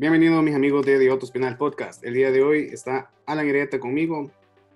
Bienvenidos 0.00 0.44
mis 0.44 0.54
amigos 0.54 0.86
de 0.86 0.96
The 0.96 1.10
Auto 1.10 1.26
Spinal 1.26 1.56
Podcast. 1.56 2.04
El 2.04 2.14
día 2.14 2.30
de 2.30 2.40
hoy 2.40 2.68
está 2.72 3.10
Alan 3.26 3.48
Hereta 3.48 3.80
conmigo. 3.80 4.30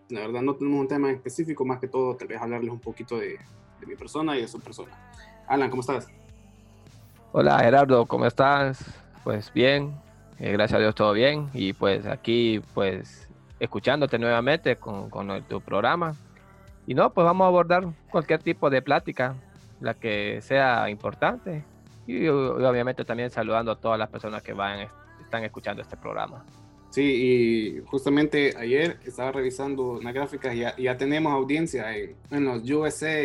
La 0.09 0.23
verdad 0.23 0.43
no 0.43 0.57
tenemos 0.57 0.81
un 0.81 0.89
tema 0.89 1.13
específico, 1.13 1.65
más 1.65 1.79
que 1.79 1.87
todo 1.87 2.17
tal 2.17 2.27
vez 2.27 2.43
hablarles 2.43 2.73
un 2.73 2.81
poquito 2.81 3.17
de, 3.21 3.39
de 3.79 3.87
mi 3.87 3.95
persona 3.95 4.37
y 4.37 4.41
de 4.41 4.49
su 4.49 4.59
persona. 4.59 4.91
Alan, 5.47 5.71
¿cómo 5.71 5.83
estás? 5.83 6.09
Hola 7.31 7.61
Gerardo, 7.61 8.05
¿cómo 8.07 8.27
estás? 8.27 8.85
Pues 9.23 9.53
bien, 9.53 9.95
eh, 10.41 10.51
gracias 10.51 10.79
a 10.79 10.81
Dios 10.81 10.97
todo 10.97 11.13
bien 11.13 11.49
y 11.55 11.73
pues 11.73 12.05
aquí 12.07 12.61
pues 12.75 13.29
escuchándote 13.61 14.19
nuevamente 14.19 14.75
con, 14.75 15.09
con 15.09 15.41
tu 15.45 15.61
programa. 15.61 16.17
Y 16.85 16.95
no, 16.95 17.13
pues 17.13 17.25
vamos 17.25 17.45
a 17.45 17.47
abordar 17.47 17.87
cualquier 18.11 18.43
tipo 18.43 18.71
de 18.71 18.83
plática, 18.83 19.37
la 19.81 19.95
que 19.95 20.41
sea 20.43 20.91
importante. 20.91 21.63
Y, 22.09 22.27
obviamente 22.27 23.05
también 23.05 23.31
saludando 23.31 23.71
a 23.71 23.77
todas 23.77 24.01
las 24.01 24.09
personas 24.09 24.43
que 24.43 24.53
van, 24.53 24.89
están 25.33 25.45
escuchando 25.45 25.81
este 25.81 25.97
programa. 25.97 26.45
Sí, 26.91 27.03
y 27.03 27.81
justamente 27.87 28.55
ayer 28.59 29.01
estaba 29.07 29.33
revisando 29.33 29.93
unas 29.93 30.13
gráficas 30.13 30.55
y 30.55 30.59
ya, 30.59 30.77
ya 30.77 30.99
tenemos 30.99 31.33
audiencia 31.33 31.97
en, 31.97 32.15
en, 32.31 32.45
los 32.45 32.71
USA. 32.71 33.23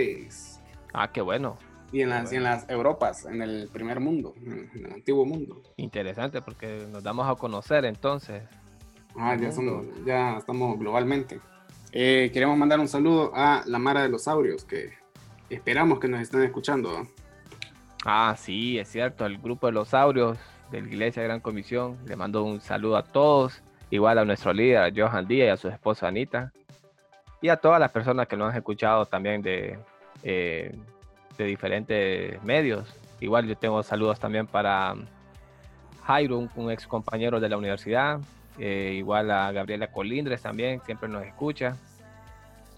Ah, 0.94 1.12
qué 1.12 1.20
bueno. 1.20 1.58
Y 1.92 2.02
en, 2.02 2.10
las, 2.10 2.32
en 2.32 2.44
las 2.44 2.70
Europas, 2.70 3.26
en 3.26 3.42
el 3.42 3.68
primer 3.68 4.00
mundo, 4.00 4.34
en 4.38 4.86
el 4.86 4.94
antiguo 4.94 5.26
mundo. 5.26 5.62
Interesante 5.76 6.42
porque 6.42 6.88
nos 6.90 7.04
damos 7.04 7.30
a 7.30 7.36
conocer 7.36 7.84
entonces. 7.84 8.44
Ah, 9.18 9.36
ya, 9.36 9.52
somos, 9.52 9.86
ya 10.06 10.38
estamos 10.38 10.80
globalmente. 10.80 11.42
Eh, 11.92 12.30
queremos 12.34 12.58
mandar 12.58 12.80
un 12.80 12.88
saludo 12.88 13.34
a 13.36 13.64
la 13.66 13.80
Mara 13.80 14.04
de 14.04 14.08
los 14.10 14.24
Saurios, 14.24 14.64
que 14.64 14.94
esperamos 15.50 16.00
que 16.00 16.08
nos 16.08 16.22
estén 16.22 16.44
escuchando. 16.44 17.06
Ah, 18.06 18.34
sí, 18.38 18.80
es 18.80 18.88
cierto, 18.88 19.26
el 19.26 19.40
grupo 19.40 19.68
de 19.68 19.74
los 19.74 19.90
Saurios 19.90 20.38
de 20.72 20.82
la 20.82 20.88
Iglesia 20.88 21.24
Gran 21.24 21.40
Comisión. 21.40 21.98
Le 22.06 22.16
mando 22.16 22.44
un 22.44 22.62
saludo 22.62 22.98
a 22.98 23.04
todos, 23.04 23.62
igual 23.90 24.18
a 24.18 24.26
nuestro 24.26 24.54
líder, 24.54 24.94
Johan 24.96 25.28
Díaz 25.28 25.48
y 25.48 25.50
a 25.50 25.58
su 25.58 25.68
esposa 25.70 26.08
Anita. 26.08 26.52
Y 27.42 27.50
a 27.50 27.58
todas 27.58 27.80
las 27.80 27.92
personas 27.92 28.28
que 28.28 28.36
nos 28.36 28.52
han 28.52 28.58
escuchado 28.58 29.06
también 29.06 29.42
de, 29.42 29.78
eh, 30.24 30.76
de 31.38 31.46
diferentes 31.46 32.42
medios. 32.44 32.94
Igual 33.20 33.48
yo 33.48 33.56
tengo 33.56 33.82
saludos 33.84 34.20
también 34.20 34.48
para 34.48 34.96
Jairo, 36.06 36.48
un, 36.56 36.72
ex 36.72 36.88
compañero 36.88 37.40
de 37.40 37.50
la 37.50 37.58
universidad. 37.58 38.20
Eh, 38.58 38.96
igual 38.98 39.30
a 39.30 39.52
Gabriela 39.52 39.88
Colindres 39.88 40.42
también, 40.42 40.82
siempre 40.82 41.08
nos 41.08 41.24
escucha. 41.24 41.76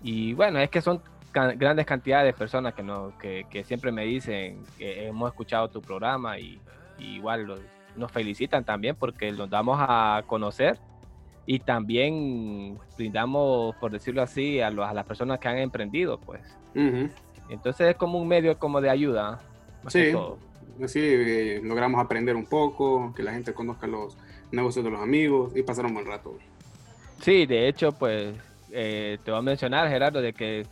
Y 0.03 0.33
bueno, 0.33 0.59
es 0.59 0.69
que 0.69 0.81
son 0.81 1.01
grandes 1.31 1.85
cantidades 1.85 2.33
de 2.33 2.37
personas 2.37 2.73
que, 2.73 2.83
no, 2.83 3.13
que, 3.19 3.45
que, 3.49 3.63
siempre 3.63 3.91
me 3.91 4.03
dicen 4.03 4.63
que 4.77 5.07
hemos 5.07 5.29
escuchado 5.29 5.69
tu 5.69 5.81
programa 5.81 6.39
y, 6.39 6.59
igual 6.97 7.59
nos 7.99 8.11
felicitan 8.11 8.63
también 8.63 8.95
porque 8.95 9.31
nos 9.31 9.49
damos 9.49 9.77
a 9.79 10.23
conocer 10.25 10.79
y 11.45 11.59
también 11.59 12.77
brindamos, 12.97 13.75
por 13.77 13.91
decirlo 13.91 14.21
así, 14.21 14.61
a, 14.61 14.67
a 14.67 14.93
las 14.93 15.05
personas 15.05 15.39
que 15.39 15.47
han 15.47 15.57
emprendido, 15.57 16.19
pues. 16.19 16.41
Entonces 17.49 17.89
es 17.89 17.95
como 17.95 18.19
un 18.19 18.27
medio 18.27 18.57
como 18.57 18.81
de 18.81 18.89
ayuda. 18.89 19.39
sí, 19.87 20.13
así 20.83 20.99
eh, 21.01 21.61
logramos 21.63 21.99
aprender 21.99 22.35
un 22.35 22.45
poco, 22.45 23.13
que 23.15 23.23
la 23.23 23.33
gente 23.33 23.53
conozca 23.53 23.87
los 23.87 24.17
negocios 24.51 24.85
de 24.85 24.91
los 24.91 25.01
amigos 25.01 25.51
y 25.55 25.63
pasar 25.63 25.85
un 25.85 25.93
buen 25.93 26.05
rato. 26.05 26.37
Sí, 27.19 27.45
de 27.45 27.67
hecho, 27.67 27.91
pues 27.91 28.35
eh, 28.71 29.17
te 29.23 29.31
voy 29.31 29.39
a 29.39 29.41
mencionar, 29.41 29.89
Gerardo, 29.89 30.21
de 30.21 30.33
que 30.33 30.65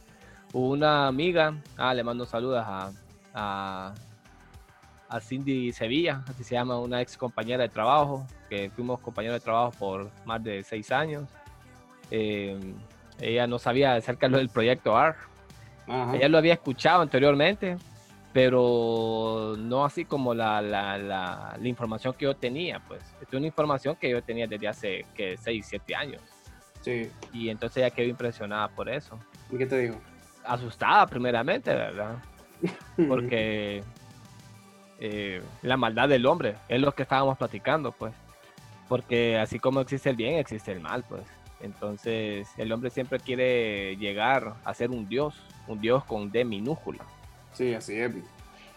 una 0.53 1.07
amiga, 1.07 1.55
ah, 1.77 1.93
le 1.93 2.03
mando 2.03 2.25
saludos 2.25 2.63
a, 2.65 2.91
a, 3.33 3.93
a, 5.09 5.19
Cindy 5.19 5.71
Sevilla, 5.71 6.23
así 6.27 6.43
se 6.43 6.55
llama, 6.55 6.79
una 6.79 7.01
ex 7.01 7.17
compañera 7.17 7.63
de 7.63 7.69
trabajo, 7.69 8.25
que 8.49 8.69
fuimos 8.69 8.99
compañeros 8.99 9.39
de 9.39 9.43
trabajo 9.43 9.71
por 9.77 10.11
más 10.25 10.43
de 10.43 10.63
seis 10.63 10.91
años. 10.91 11.23
Eh, 12.11 12.57
ella 13.19 13.47
no 13.47 13.59
sabía 13.59 13.95
acerca 13.95 14.29
del 14.29 14.49
proyecto 14.49 14.95
ARC, 14.95 15.17
ella 15.87 16.27
lo 16.27 16.37
había 16.37 16.53
escuchado 16.53 17.01
anteriormente, 17.01 17.77
pero 18.33 19.55
no 19.57 19.85
así 19.85 20.05
como 20.05 20.33
la, 20.33 20.61
la, 20.61 20.97
la, 20.97 21.57
información 21.63 22.13
que 22.13 22.25
yo 22.25 22.35
tenía, 22.35 22.79
pues. 22.87 23.01
es 23.21 23.33
una 23.33 23.47
información 23.47 23.95
que 23.95 24.09
yo 24.09 24.21
tenía 24.21 24.47
desde 24.47 24.67
hace 24.67 25.05
que 25.15 25.37
6, 25.37 25.65
7 25.69 25.95
años. 25.95 26.21
Sí. 26.81 27.09
Y 27.33 27.49
entonces 27.49 27.77
ella 27.77 27.89
quedó 27.89 28.07
impresionada 28.07 28.67
por 28.67 28.89
eso. 28.89 29.17
¿Y 29.49 29.57
qué 29.57 29.65
te 29.65 29.79
dijo? 29.79 29.95
Asustada 30.43 31.07
primeramente, 31.07 31.73
¿verdad? 31.73 32.17
Porque 33.07 33.83
eh, 34.99 35.41
la 35.61 35.77
maldad 35.77 36.09
del 36.09 36.25
hombre 36.25 36.55
es 36.67 36.79
lo 36.79 36.93
que 36.93 37.03
estábamos 37.03 37.37
platicando, 37.37 37.91
pues. 37.91 38.13
Porque 38.87 39.37
así 39.37 39.59
como 39.59 39.81
existe 39.81 40.09
el 40.09 40.15
bien, 40.15 40.35
existe 40.35 40.71
el 40.71 40.79
mal, 40.79 41.03
pues. 41.07 41.23
Entonces 41.59 42.47
el 42.57 42.71
hombre 42.71 42.89
siempre 42.89 43.19
quiere 43.19 43.95
llegar 43.97 44.53
a 44.63 44.73
ser 44.73 44.91
un 44.91 45.07
dios, 45.09 45.35
un 45.67 45.81
dios 45.81 46.03
con 46.05 46.31
D 46.31 46.45
minúscula. 46.45 47.03
Sí, 47.53 47.73
así 47.73 47.99
es. 47.99 48.13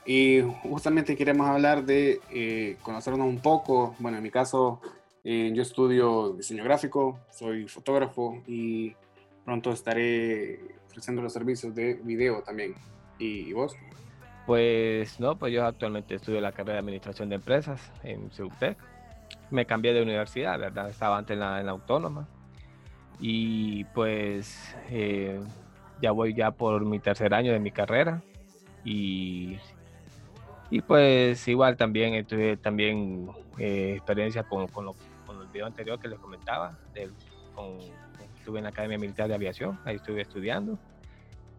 Y 0.06 0.40
justamente 0.62 1.16
queremos 1.16 1.46
hablar 1.46 1.84
de 1.84 2.20
eh, 2.30 2.76
conocernos 2.82 3.26
un 3.26 3.40
poco. 3.40 3.94
Bueno, 3.98 4.16
en 4.16 4.22
mi 4.22 4.30
caso, 4.30 4.80
eh, 5.22 5.52
yo 5.54 5.62
estudio 5.62 6.32
diseño 6.32 6.64
gráfico, 6.64 7.20
soy 7.30 7.68
fotógrafo 7.68 8.42
y 8.46 8.94
pronto 9.44 9.72
estaré 9.72 10.60
ofreciendo 10.88 11.22
los 11.22 11.32
servicios 11.32 11.74
de 11.74 11.94
video 11.94 12.42
también. 12.42 12.74
¿Y, 13.18 13.52
vos? 13.52 13.76
Pues 14.50 15.20
no, 15.20 15.36
pues 15.36 15.52
yo 15.52 15.64
actualmente 15.64 16.16
estudio 16.16 16.40
la 16.40 16.50
carrera 16.50 16.72
de 16.72 16.78
Administración 16.80 17.28
de 17.28 17.36
Empresas 17.36 17.92
en 18.02 18.32
CEUTEC. 18.32 18.76
Me 19.52 19.64
cambié 19.64 19.92
de 19.92 20.02
universidad, 20.02 20.58
¿verdad? 20.58 20.90
Estaba 20.90 21.18
antes 21.18 21.34
en 21.34 21.38
la, 21.38 21.60
autónoma. 21.70 22.26
Y 23.20 23.84
pues 23.94 24.74
eh, 24.88 25.40
ya 26.02 26.10
voy 26.10 26.34
ya 26.34 26.50
por 26.50 26.84
mi 26.84 26.98
tercer 26.98 27.32
año 27.32 27.52
de 27.52 27.60
mi 27.60 27.70
carrera 27.70 28.22
y, 28.84 29.56
y 30.68 30.80
pues 30.80 31.46
igual 31.46 31.76
también 31.76 32.26
tuve 32.26 32.56
también 32.56 33.30
eh, 33.56 33.94
experiencia 33.98 34.42
con, 34.42 34.66
con, 34.66 34.88
el 34.88 35.46
video 35.52 35.66
anterior 35.66 36.00
que 36.00 36.08
les 36.08 36.18
comentaba, 36.18 36.76
estuve 36.96 38.58
en 38.58 38.64
la 38.64 38.70
Academia 38.70 38.98
Militar 38.98 39.28
de 39.28 39.34
Aviación, 39.36 39.78
ahí 39.84 39.94
estuve 39.94 40.22
estudiando 40.22 40.76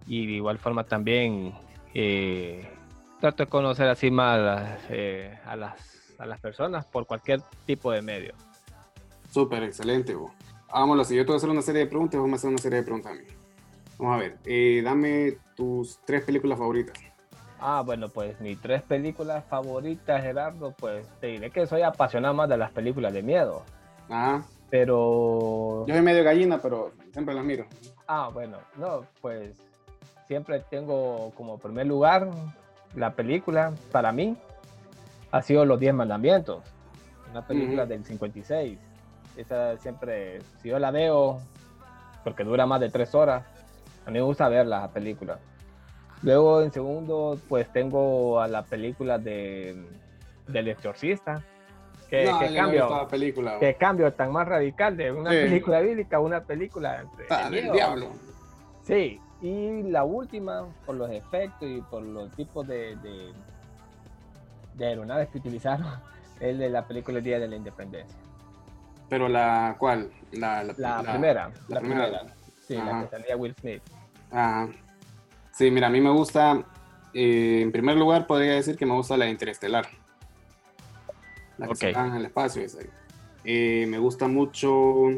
y 0.07 0.25
de 0.25 0.33
igual 0.33 0.57
forma 0.57 0.83
también 0.83 1.53
eh, 1.93 2.67
trato 3.21 3.43
de 3.43 3.49
conocer 3.49 3.87
así 3.87 4.11
más 4.11 4.81
eh, 4.89 5.37
a, 5.45 5.55
las, 5.55 6.13
a 6.17 6.25
las 6.25 6.41
personas 6.41 6.85
por 6.85 7.05
cualquier 7.05 7.41
tipo 7.65 7.91
de 7.91 8.01
medio. 8.01 8.33
Súper, 9.29 9.63
excelente. 9.63 10.17
Hagámoslo 10.67 11.03
así, 11.03 11.15
yo 11.15 11.23
te 11.23 11.27
voy 11.27 11.35
a 11.35 11.37
hacer 11.37 11.49
una 11.49 11.61
serie 11.61 11.81
de 11.81 11.87
preguntas 11.87 12.19
vamos 12.19 12.33
a 12.33 12.35
hacer 12.37 12.49
una 12.49 12.57
serie 12.57 12.79
de 12.79 12.83
preguntas 12.83 13.13
a 13.13 13.15
mí. 13.15 13.23
Vamos 13.97 14.15
a 14.15 14.19
ver, 14.19 14.37
eh, 14.45 14.81
dame 14.83 15.37
tus 15.55 15.99
tres 16.03 16.23
películas 16.23 16.57
favoritas. 16.57 16.97
Ah, 17.59 17.83
bueno, 17.85 18.09
pues 18.09 18.41
mis 18.41 18.59
tres 18.59 18.81
películas 18.81 19.45
favoritas, 19.45 20.21
Gerardo, 20.23 20.71
pues 20.71 21.07
te 21.19 21.27
diré 21.27 21.51
que 21.51 21.67
soy 21.67 21.83
apasionado 21.83 22.33
más 22.33 22.49
de 22.49 22.57
las 22.57 22.71
películas 22.71 23.13
de 23.13 23.21
miedo. 23.21 23.63
Ah. 24.09 24.41
Pero... 24.71 25.85
Yo 25.85 25.93
soy 25.93 26.01
medio 26.01 26.23
gallina, 26.23 26.59
pero 26.59 26.91
siempre 27.11 27.35
las 27.35 27.43
miro. 27.43 27.67
Ah, 28.07 28.31
bueno, 28.33 28.57
no, 28.77 29.05
pues 29.21 29.55
siempre 30.25 30.63
tengo 30.69 31.31
como 31.35 31.59
primer 31.59 31.85
lugar 31.85 32.29
la 32.95 33.13
película, 33.13 33.73
para 33.91 34.11
mí, 34.11 34.37
ha 35.31 35.41
sido 35.41 35.65
Los 35.65 35.79
Diez 35.79 35.93
Mandamientos, 35.93 36.63
una 37.29 37.45
película 37.45 37.85
del 37.85 38.03
56. 38.03 38.77
Esa 39.37 39.77
siempre, 39.77 40.41
si 40.61 40.69
yo 40.69 40.79
la 40.79 40.91
veo, 40.91 41.39
porque 42.23 42.43
dura 42.43 42.65
más 42.65 42.81
de 42.81 42.89
tres 42.89 43.15
horas, 43.15 43.43
a 44.05 44.11
mí 44.11 44.19
me 44.19 44.21
gusta 44.21 44.49
ver 44.49 44.67
la 44.67 44.89
película. 44.89 45.39
Luego, 46.21 46.61
en 46.61 46.71
segundo, 46.71 47.39
pues 47.47 47.71
tengo 47.71 48.39
a 48.41 48.47
la 48.47 48.63
película 48.63 49.17
de, 49.17 49.87
del 50.47 50.67
exorcista. 50.67 51.43
Que, 52.09 52.25
cambio, 52.53 53.07
película, 53.09 53.57
que 53.57 53.75
cambio 53.75 54.11
tan 54.11 54.33
más 54.33 54.45
radical 54.45 54.97
de 54.97 55.13
una 55.13 55.29
película 55.29 55.79
bíblica 55.79 56.17
a 56.17 56.19
una 56.19 56.41
película 56.41 57.05
ah, 57.29 57.49
del 57.49 57.71
diablo. 57.71 58.07
Sí, 58.83 59.21
y 59.41 59.83
la 59.83 60.03
última, 60.03 60.67
por 60.85 60.95
los 60.95 61.09
efectos 61.09 61.67
y 61.67 61.81
por 61.81 62.03
los 62.03 62.31
tipos 62.31 62.67
de, 62.67 62.95
de, 64.75 64.85
aeronaves 64.85 65.29
que 65.29 65.39
utilizaron, 65.39 65.87
es 66.39 66.57
de 66.57 66.69
la 66.69 66.87
película 66.87 67.19
Día 67.19 67.39
de 67.39 67.47
la 67.47 67.55
Independencia. 67.55 68.17
¿Pero 69.09 69.27
la 69.27 69.75
cuál? 69.77 70.11
La, 70.31 70.61
primera. 71.03 71.51
La, 71.67 71.79
primera. 71.81 72.21
Sí, 72.65 72.75
la 72.75 73.01
que 73.01 73.09
salía 73.09 73.35
Will 73.35 73.53
Smith. 73.59 73.81
Ajá. 74.31 74.69
Sí, 75.51 75.69
mira, 75.69 75.87
a 75.87 75.89
mí 75.89 75.99
me 75.99 76.11
gusta, 76.11 76.63
eh, 77.13 77.59
en 77.61 77.71
primer 77.71 77.97
lugar 77.97 78.25
podría 78.25 78.53
decir 78.53 78.77
que 78.77 78.85
me 78.85 78.93
gusta 78.93 79.17
la 79.17 79.27
Interestelar. 79.27 79.85
La 81.57 81.67
que 81.67 81.73
okay. 81.73 81.93
en 81.93 82.15
el 82.15 82.25
espacio. 82.25 82.61
Esa. 82.61 82.79
Eh, 83.43 83.85
me 83.89 83.97
gusta 83.97 84.27
mucho, 84.27 85.09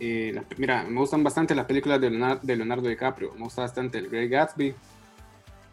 eh, 0.00 0.42
mira, 0.56 0.84
me 0.84 0.98
gustan 0.98 1.22
bastante 1.22 1.54
las 1.54 1.66
películas 1.66 2.00
de 2.00 2.10
Leonardo, 2.10 2.88
DiCaprio. 2.88 3.32
Me 3.34 3.44
gusta 3.44 3.62
bastante 3.62 3.98
El 3.98 4.08
Great 4.08 4.30
Gatsby 4.30 4.74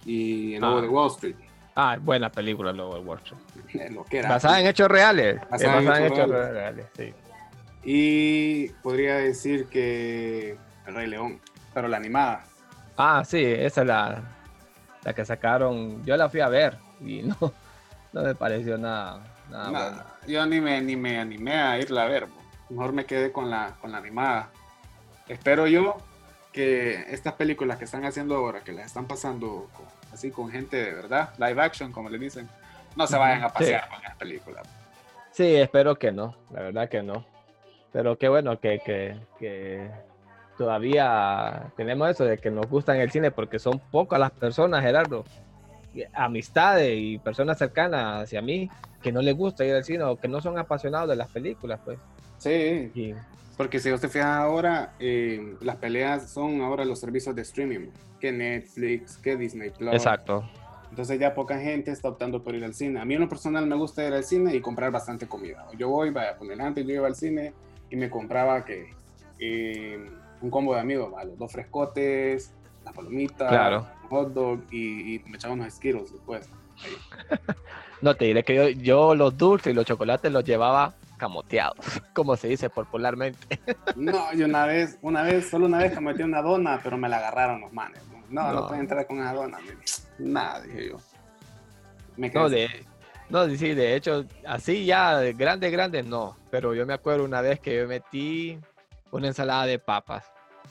y 0.05 0.55
El 0.55 0.61
Lobo 0.61 0.77
ah. 0.77 0.81
de 0.81 0.87
Wall 0.87 1.11
Street. 1.11 1.35
Ah, 1.75 1.97
buena 1.99 2.29
película, 2.29 2.71
Lobo 2.71 2.95
de 2.95 3.01
Wall 3.01 3.19
Street. 3.19 3.89
Lo 3.91 4.03
que 4.03 4.19
era. 4.19 4.29
Basada 4.29 4.59
en 4.59 4.67
hechos 4.67 4.89
reales. 4.89 5.39
Basada, 5.49 5.99
en, 5.99 6.11
hechos, 6.11 6.29
reales. 6.29 6.85
sí. 6.95 7.13
Y 7.83 8.67
podría 8.83 9.15
decir 9.15 9.65
que 9.65 10.55
El 10.85 10.93
Rey 10.93 11.07
León, 11.07 11.39
pero 11.73 11.87
la 11.87 11.97
animada. 11.97 12.43
Ah, 12.95 13.23
sí, 13.25 13.43
esa 13.43 13.81
es 13.81 13.87
la, 13.87 14.21
la 15.03 15.13
que 15.13 15.25
sacaron. 15.25 16.03
Yo 16.05 16.15
la 16.15 16.29
fui 16.29 16.41
a 16.41 16.49
ver 16.49 16.77
y 16.99 17.23
no, 17.23 17.35
no 18.13 18.21
me 18.21 18.35
pareció 18.35 18.77
nada. 18.77 19.23
nada, 19.49 20.17
Yo 20.27 20.45
ni 20.45 20.61
me, 20.61 20.79
ni 20.81 20.95
me 20.95 21.19
animé 21.19 21.55
a 21.55 21.79
irla 21.79 22.03
a 22.03 22.07
ver. 22.07 22.27
Mejor 22.71 22.93
me 22.93 23.05
quedé 23.05 23.31
con 23.31 23.49
la, 23.49 23.75
con 23.81 23.91
la 23.91 23.97
animada. 23.97 24.49
Espero 25.27 25.67
yo 25.67 25.97
que 26.51 27.05
estas 27.13 27.33
películas 27.33 27.77
que 27.77 27.85
están 27.85 28.05
haciendo 28.05 28.35
ahora, 28.35 28.61
que 28.61 28.71
las 28.71 28.87
están 28.87 29.07
pasando 29.07 29.69
así 30.13 30.31
con 30.31 30.49
gente 30.49 30.77
de 30.77 30.93
verdad, 30.93 31.33
live 31.37 31.61
action, 31.61 31.91
como 31.91 32.09
le 32.09 32.17
dicen, 32.17 32.49
no 32.95 33.07
se 33.07 33.17
vayan 33.17 33.43
a 33.43 33.49
pasear 33.49 33.87
con 33.89 34.01
las 34.01 34.15
películas. 34.15 34.67
Sí, 35.31 35.55
espero 35.55 35.95
que 35.95 36.11
no, 36.11 36.35
la 36.51 36.61
verdad 36.61 36.89
que 36.89 37.03
no. 37.03 37.25
Pero 37.93 38.17
qué 38.17 38.29
bueno 38.29 38.59
que, 38.59 38.79
que, 38.85 39.17
que 39.39 39.89
todavía 40.57 41.71
tenemos 41.75 42.09
eso 42.09 42.23
de 42.25 42.37
que 42.37 42.51
nos 42.51 42.67
gustan 42.67 42.97
el 42.97 43.11
cine 43.11 43.31
porque 43.31 43.59
son 43.59 43.79
pocas 43.79 44.19
las 44.19 44.31
personas, 44.31 44.81
Gerardo, 44.81 45.25
amistades 46.13 46.93
y 46.95 47.17
personas 47.17 47.57
cercanas 47.57 48.23
hacia 48.23 48.41
mí 48.41 48.69
que 49.01 49.11
no 49.11 49.21
les 49.21 49.35
gusta 49.35 49.65
ir 49.65 49.73
al 49.73 49.83
cine 49.83 50.03
o 50.03 50.17
que 50.17 50.27
no 50.27 50.41
son 50.41 50.57
apasionados 50.57 51.09
de 51.09 51.15
las 51.15 51.29
películas, 51.29 51.79
pues. 51.83 51.97
Sí. 52.41 53.13
Porque 53.55 53.79
si 53.79 53.91
usted 53.91 54.09
fija 54.09 54.41
ahora, 54.41 54.93
eh, 54.99 55.55
las 55.61 55.75
peleas 55.75 56.31
son 56.31 56.61
ahora 56.61 56.83
los 56.83 56.99
servicios 56.99 57.35
de 57.35 57.43
streaming, 57.43 57.89
que 58.19 58.31
Netflix, 58.31 59.17
que 59.17 59.37
Disney 59.37 59.69
Plus. 59.69 59.93
Exacto. 59.93 60.43
Entonces 60.89 61.19
ya 61.19 61.35
poca 61.35 61.59
gente 61.59 61.91
está 61.91 62.09
optando 62.09 62.41
por 62.41 62.55
ir 62.55 62.63
al 62.65 62.73
cine. 62.73 62.99
A 62.99 63.05
mí 63.05 63.13
en 63.13 63.21
lo 63.21 63.29
personal 63.29 63.67
me 63.67 63.75
gusta 63.75 64.05
ir 64.05 64.13
al 64.13 64.23
cine 64.23 64.55
y 64.55 64.61
comprar 64.61 64.91
bastante 64.91 65.27
comida. 65.27 65.67
Yo 65.77 65.89
voy, 65.89 66.09
vaya, 66.09 66.35
poner 66.35 66.59
antes 66.61 66.85
yo 66.85 66.93
iba 66.95 67.07
al 67.07 67.15
cine 67.15 67.53
y 67.91 67.95
me 67.95 68.09
compraba 68.09 68.65
que 68.65 68.89
eh, 69.39 70.03
un 70.41 70.49
combo 70.49 70.73
de 70.73 70.79
amigos, 70.79 71.13
los 71.25 71.37
dos 71.37 71.51
frescotes, 71.51 72.51
las 72.83 72.93
palomitas, 72.93 73.49
claro. 73.49 73.85
un 74.03 74.09
hot 74.09 74.33
dog 74.33 74.59
y, 74.71 75.21
me 75.27 75.35
echaba 75.35 75.53
unos 75.53 75.71
Skittles 75.73 76.11
después. 76.11 76.49
no, 78.01 78.15
te 78.15 78.25
diré 78.25 78.43
que 78.43 78.55
yo, 78.55 78.69
yo 78.69 79.13
los 79.13 79.37
dulces 79.37 79.71
y 79.71 79.75
los 79.75 79.85
chocolates 79.85 80.31
los 80.31 80.43
llevaba 80.43 80.95
camoteados, 81.21 81.85
como 82.15 82.35
se 82.35 82.47
dice 82.47 82.67
popularmente. 82.71 83.59
No, 83.95 84.33
yo 84.33 84.47
una 84.47 84.65
vez, 84.65 84.97
una 85.03 85.21
vez, 85.21 85.47
solo 85.47 85.67
una 85.67 85.77
vez 85.77 86.01
metí 86.01 86.23
una 86.23 86.41
dona, 86.41 86.79
pero 86.83 86.97
me 86.97 87.07
la 87.07 87.17
agarraron 87.17 87.61
los 87.61 87.71
manes. 87.71 88.01
No, 88.27 88.51
no, 88.51 88.67
pueden 88.67 88.81
entrar 88.81 89.05
con 89.05 89.19
una 89.19 89.31
dona. 89.31 89.59
Nada, 90.17 90.61
dije 90.61 90.89
yo. 90.89 90.97
no, 92.17 92.49
de, 92.49 92.69
no, 93.29 93.47
sí, 93.49 93.75
de 93.75 93.95
hecho, 93.95 94.25
así 94.47 94.83
ya, 94.83 95.19
grande, 95.33 95.69
grande, 95.69 96.01
no. 96.01 96.37
Pero 96.49 96.73
yo 96.73 96.87
me 96.87 96.93
acuerdo 96.95 97.23
una 97.23 97.41
vez 97.41 97.59
que 97.59 97.77
yo 97.77 97.87
metí 97.87 98.57
una 99.11 99.27
ensalada 99.27 99.67
de 99.67 99.77
papas. 99.77 100.25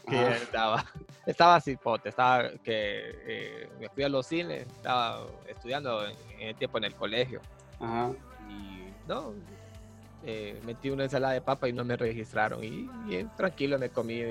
Que 0.09 0.33
estaba, 0.33 0.85
estaba 1.27 1.55
así, 1.55 1.77
pote, 1.77 2.09
estaba 2.09 2.51
que 2.65 3.15
eh, 3.25 3.69
me 3.79 3.89
fui 3.91 4.03
a 4.03 4.09
los 4.09 4.27
cines, 4.27 4.67
estaba 4.67 5.27
estudiando 5.47 6.05
en, 6.05 6.17
el 6.41 6.57
tiempo 6.57 6.79
en 6.79 6.85
el 6.85 6.95
colegio. 6.97 7.41
Ajá. 7.79 8.11
Y 8.49 8.93
no, 9.07 9.35
eh, 10.25 10.61
metí 10.65 10.91
una 10.91 11.05
ensalada 11.05 11.35
de 11.35 11.41
papa 11.41 11.69
y 11.69 11.73
no 11.73 11.85
me 11.85 11.97
registraron. 11.97 12.63
Y 12.63 12.89
tranquilo 13.37 13.79
me 13.79 13.91
comí 13.91 14.23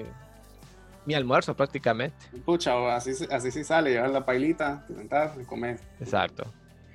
mi 1.06 1.14
almuerzo 1.14 1.56
prácticamente. 1.56 2.18
Pucha, 2.46 2.96
así, 2.96 3.12
así 3.32 3.52
sí 3.52 3.64
sale, 3.64 3.92
llevar 3.92 4.12
la 4.12 4.26
pailita, 4.26 4.86
sentar 4.88 5.34
y 5.42 5.46
comer. 5.46 5.80
Exacto. 6.00 6.44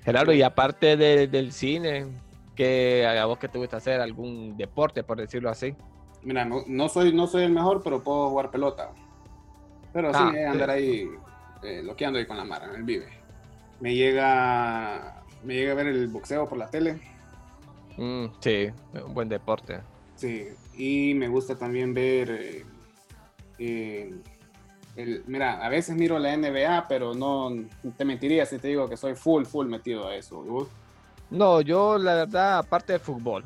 Gerardo, 0.05 0.32
y 0.32 0.43
aparte 0.43 0.96
del 0.96 1.52
cine, 1.52 2.06
¿qué 2.55 3.06
a 3.06 3.25
vos 3.25 3.38
que 3.38 3.49
te 3.49 3.58
gusta 3.58 3.79
hacer? 3.79 4.00
¿Algún 4.00 4.56
deporte, 4.56 5.02
por 5.02 5.19
decirlo 5.19 5.50
así? 5.50 5.75
Mira, 6.23 6.44
no, 6.44 6.88
soy, 6.88 7.12
no 7.12 7.26
soy 7.26 7.44
el 7.44 7.52
mejor, 7.52 7.82
pero 7.82 8.02
puedo 8.02 8.29
jugar 8.29 8.50
pelota. 8.50 8.91
Pero 9.93 10.12
sí, 10.12 10.20
ah, 10.20 10.50
andar 10.50 10.70
ahí 10.70 11.08
eh, 11.62 11.82
loqueando 11.82 12.19
ahí 12.19 12.26
con 12.26 12.37
la 12.37 12.44
mara, 12.44 12.67
en 12.67 12.75
el 12.75 12.82
vive. 12.82 13.08
Me 13.81 13.94
llega, 13.94 15.23
me 15.43 15.55
llega 15.55 15.73
a 15.73 15.75
ver 15.75 15.87
el 15.88 16.08
boxeo 16.08 16.49
por 16.49 16.58
la 16.58 16.69
tele 16.69 17.14
Mm, 17.96 18.26
sí, 18.41 18.69
un 19.05 19.14
buen 19.14 19.29
deporte. 19.29 19.81
Sí, 20.17 20.49
y 20.76 21.14
me 21.14 21.29
gusta 21.29 21.56
también 21.56 21.94
ver. 21.94 22.31
Eh, 22.31 22.64
eh, 23.58 24.14
el, 24.96 25.25
mira, 25.26 25.64
a 25.64 25.69
veces 25.69 25.96
miro 25.96 26.19
la 26.19 26.37
NBA, 26.37 26.87
pero 26.88 27.14
no 27.14 27.50
te 27.96 28.05
mentiría 28.05 28.46
si 28.46 28.58
te 28.58 28.69
digo 28.69 28.88
que 28.88 28.96
soy 28.96 29.14
full, 29.14 29.44
full 29.44 29.67
metido 29.67 30.06
a 30.06 30.14
eso. 30.14 30.44
No, 31.31 31.61
yo 31.61 31.99
la 31.99 32.14
verdad, 32.14 32.58
aparte 32.58 32.93
del 32.93 33.00
fútbol. 33.00 33.44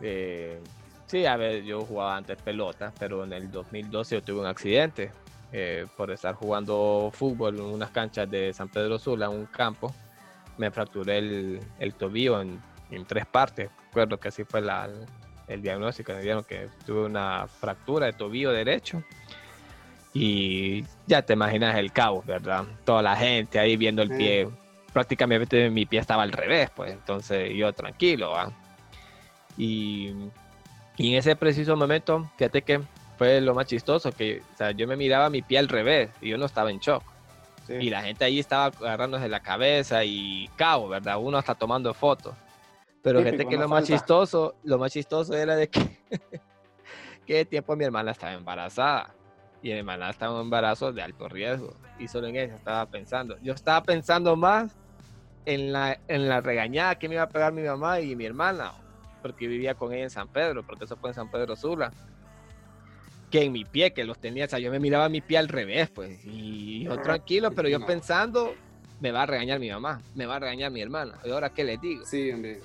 Eh, 0.00 0.60
sí, 1.06 1.26
a 1.26 1.36
ver, 1.36 1.64
yo 1.64 1.80
jugaba 1.80 2.16
antes 2.16 2.40
pelota, 2.40 2.92
pero 2.98 3.24
en 3.24 3.32
el 3.32 3.50
2012 3.50 4.16
yo 4.16 4.22
tuve 4.22 4.40
un 4.40 4.46
accidente 4.46 5.10
por 5.96 6.10
estar 6.10 6.34
jugando 6.34 7.10
fútbol 7.12 7.56
en 7.56 7.64
unas 7.64 7.90
canchas 7.90 8.30
de 8.30 8.52
San 8.52 8.68
Pedro 8.68 8.98
Sula, 8.98 9.28
un 9.28 9.46
campo. 9.46 9.92
Me 10.58 10.70
fracturé 10.70 11.18
el, 11.18 11.60
el 11.78 11.94
tobillo 11.94 12.40
en 12.40 12.60
en 12.90 13.04
tres 13.04 13.26
partes. 13.26 13.70
Recuerdo 13.86 14.18
que 14.18 14.28
así 14.28 14.44
fue 14.44 14.60
la, 14.60 14.88
el 15.46 15.62
diagnóstico. 15.62 16.12
Me 16.12 16.22
dieron 16.22 16.44
que 16.44 16.68
tuve 16.86 17.04
una 17.04 17.46
fractura 17.48 18.06
de 18.06 18.12
tobillo 18.12 18.52
derecho. 18.52 19.02
Y 20.14 20.84
ya 21.06 21.22
te 21.22 21.34
imaginas 21.34 21.76
el 21.76 21.92
caos, 21.92 22.24
¿verdad? 22.24 22.64
Toda 22.84 23.02
la 23.02 23.16
gente 23.16 23.58
ahí 23.58 23.76
viendo 23.76 24.02
el 24.02 24.10
pie. 24.10 24.48
Prácticamente 24.92 25.70
mi 25.70 25.86
pie 25.86 26.00
estaba 26.00 26.22
al 26.22 26.32
revés, 26.32 26.70
pues 26.74 26.92
entonces 26.92 27.52
yo 27.54 27.72
tranquilo, 27.72 28.30
¿va? 28.30 28.50
Y, 29.56 30.14
y, 30.96 31.12
en 31.12 31.18
ese 31.18 31.36
preciso 31.36 31.76
momento, 31.76 32.30
fíjate 32.36 32.62
que 32.62 32.80
fue 33.18 33.40
lo 33.40 33.54
más 33.54 33.66
chistoso, 33.66 34.12
que 34.12 34.42
o 34.54 34.56
sea, 34.56 34.70
yo 34.70 34.86
me 34.86 34.96
miraba 34.96 35.28
mi 35.28 35.42
pie 35.42 35.58
al 35.58 35.68
revés 35.68 36.10
y 36.20 36.30
yo 36.30 36.38
no 36.38 36.46
estaba 36.46 36.70
en 36.70 36.78
shock. 36.78 37.02
Y 37.68 37.90
la 37.90 38.02
gente 38.02 38.24
ahí 38.24 38.38
estaba 38.38 38.66
agarrándose 38.66 39.28
la 39.28 39.40
cabeza 39.40 40.02
y 40.02 40.48
caos, 40.56 40.88
¿verdad? 40.88 41.18
Uno 41.20 41.36
hasta 41.36 41.54
tomando 41.54 41.92
fotos. 41.92 42.34
Pero 43.08 43.22
gente 43.22 43.46
que 43.46 43.56
lo 43.56 43.68
más 43.68 43.84
chistoso, 43.84 44.54
lo 44.64 44.78
más 44.78 44.92
chistoso 44.92 45.34
era 45.34 45.56
de 45.56 45.68
que, 45.68 45.80
que 47.26 47.34
de 47.36 47.44
tiempo 47.46 47.74
mi 47.74 47.84
hermana 47.84 48.10
estaba 48.10 48.34
embarazada. 48.34 49.14
Y 49.62 49.68
mi 49.68 49.78
hermana 49.78 50.10
estaba 50.10 50.36
en 50.36 50.42
embarazo 50.42 50.92
de 50.92 51.02
alto 51.02 51.26
riesgo. 51.26 51.74
Y 51.98 52.06
solo 52.06 52.26
en 52.26 52.36
eso 52.36 52.54
estaba 52.54 52.84
pensando. 52.86 53.38
Yo 53.40 53.54
estaba 53.54 53.82
pensando 53.82 54.36
más 54.36 54.76
en 55.46 55.72
la, 55.72 55.98
en 56.06 56.28
la 56.28 56.42
regañada 56.42 56.98
que 56.98 57.08
me 57.08 57.14
iba 57.14 57.24
a 57.24 57.28
pegar 57.30 57.52
mi 57.52 57.62
mamá 57.62 57.98
y 58.00 58.14
mi 58.14 58.26
hermana. 58.26 58.72
Porque 59.22 59.48
vivía 59.48 59.74
con 59.74 59.94
ella 59.94 60.04
en 60.04 60.10
San 60.10 60.28
Pedro, 60.28 60.62
porque 60.64 60.84
eso 60.84 60.96
fue 60.96 61.10
en 61.10 61.14
San 61.14 61.30
Pedro 61.30 61.56
Sula. 61.56 61.90
Que 63.30 63.44
en 63.44 63.52
mi 63.52 63.64
pie, 63.64 63.92
que 63.94 64.04
los 64.04 64.18
tenía, 64.18 64.44
o 64.44 64.48
sea, 64.48 64.58
yo 64.58 64.70
me 64.70 64.78
miraba 64.78 65.08
mi 65.08 65.22
pie 65.22 65.38
al 65.38 65.48
revés, 65.48 65.88
pues. 65.88 66.22
Y 66.24 66.84
yo 66.84 67.00
tranquilo, 67.00 67.52
pero 67.52 67.70
yo 67.70 67.84
pensando, 67.86 68.54
me 69.00 69.12
va 69.12 69.22
a 69.22 69.26
regañar 69.26 69.58
mi 69.58 69.70
mamá, 69.70 70.02
me 70.14 70.26
va 70.26 70.36
a 70.36 70.38
regañar 70.40 70.70
mi 70.70 70.82
hermana. 70.82 71.14
¿Y 71.24 71.30
ahora 71.30 71.48
qué 71.50 71.64
le 71.64 71.78
digo? 71.78 72.04
Sí, 72.04 72.30
hombre. 72.30 72.60